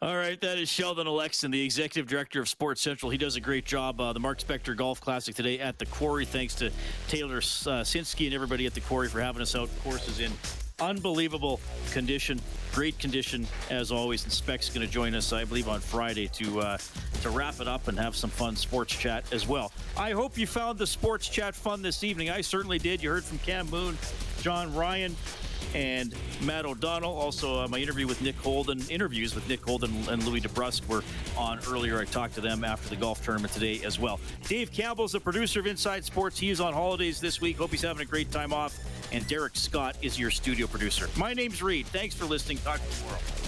All 0.00 0.16
right, 0.16 0.40
that 0.42 0.58
is 0.58 0.68
Sheldon 0.68 1.08
Alexon, 1.08 1.50
the 1.50 1.64
executive 1.64 2.08
director 2.08 2.40
of 2.40 2.48
Sports 2.48 2.80
Central. 2.80 3.10
He 3.10 3.18
does 3.18 3.34
a 3.34 3.40
great 3.40 3.64
job. 3.64 4.00
Uh, 4.00 4.12
the 4.12 4.20
Mark 4.20 4.38
Spector 4.38 4.76
Golf 4.76 5.00
Classic 5.00 5.34
today 5.34 5.58
at 5.58 5.76
the 5.80 5.86
Quarry. 5.86 6.24
Thanks 6.24 6.54
to 6.56 6.70
Taylor 7.08 7.38
uh, 7.38 7.82
Sinsky 7.82 8.26
and 8.26 8.34
everybody 8.34 8.64
at 8.64 8.74
the 8.74 8.80
Quarry 8.80 9.08
for 9.08 9.20
having 9.20 9.42
us 9.42 9.56
out. 9.56 9.68
Course 9.82 10.06
is 10.06 10.20
in 10.20 10.30
unbelievable 10.80 11.60
condition, 11.90 12.40
great 12.72 12.98
condition 12.98 13.46
as 13.70 13.90
always. 13.90 14.24
And 14.24 14.32
Spec's 14.32 14.68
going 14.68 14.86
to 14.86 14.92
join 14.92 15.14
us, 15.14 15.32
I 15.32 15.44
believe, 15.44 15.68
on 15.68 15.80
Friday 15.80 16.28
to 16.28 16.60
uh, 16.60 16.78
to 17.22 17.30
wrap 17.30 17.60
it 17.60 17.68
up 17.68 17.88
and 17.88 17.98
have 17.98 18.14
some 18.14 18.30
fun 18.30 18.56
sports 18.56 18.94
chat 18.94 19.24
as 19.32 19.46
well. 19.46 19.72
I 19.96 20.12
hope 20.12 20.38
you 20.38 20.46
found 20.46 20.78
the 20.78 20.86
sports 20.86 21.28
chat 21.28 21.54
fun 21.54 21.82
this 21.82 22.04
evening. 22.04 22.30
I 22.30 22.40
certainly 22.40 22.78
did. 22.78 23.02
You 23.02 23.10
heard 23.10 23.24
from 23.24 23.38
Cam 23.38 23.68
Moon, 23.70 23.98
John 24.40 24.74
Ryan, 24.74 25.16
and 25.74 26.14
Matt 26.42 26.64
O'Donnell. 26.64 27.12
Also, 27.12 27.62
uh, 27.62 27.68
my 27.68 27.78
interview 27.78 28.06
with 28.06 28.20
Nick 28.22 28.36
Holden, 28.36 28.80
interviews 28.90 29.34
with 29.34 29.48
Nick 29.48 29.64
Holden 29.64 29.92
and 30.08 30.22
Louis 30.24 30.40
DeBrusk 30.40 30.88
were 30.88 31.02
on 31.36 31.58
earlier. 31.68 31.98
I 32.00 32.04
talked 32.04 32.34
to 32.34 32.40
them 32.40 32.64
after 32.64 32.88
the 32.88 32.96
golf 32.96 33.24
tournament 33.24 33.52
today 33.52 33.80
as 33.84 33.98
well. 33.98 34.20
Dave 34.46 34.72
Campbell's 34.72 35.12
the 35.12 35.20
producer 35.20 35.60
of 35.60 35.66
Inside 35.66 36.04
Sports. 36.04 36.38
He 36.38 36.50
is 36.50 36.60
on 36.60 36.72
holidays 36.72 37.20
this 37.20 37.40
week. 37.40 37.56
Hope 37.56 37.70
he's 37.70 37.82
having 37.82 38.02
a 38.02 38.08
great 38.08 38.30
time 38.30 38.52
off. 38.52 38.78
And 39.12 39.26
Derek 39.26 39.56
Scott 39.56 39.96
is 40.02 40.18
your 40.18 40.30
studio 40.30 40.66
producer. 40.66 41.08
My 41.16 41.32
name's 41.32 41.62
Reed. 41.62 41.86
Thanks 41.86 42.14
for 42.14 42.26
listening. 42.26 42.58
Talk 42.58 42.78
to 42.78 42.84
you 42.84 42.92
tomorrow. 43.00 43.47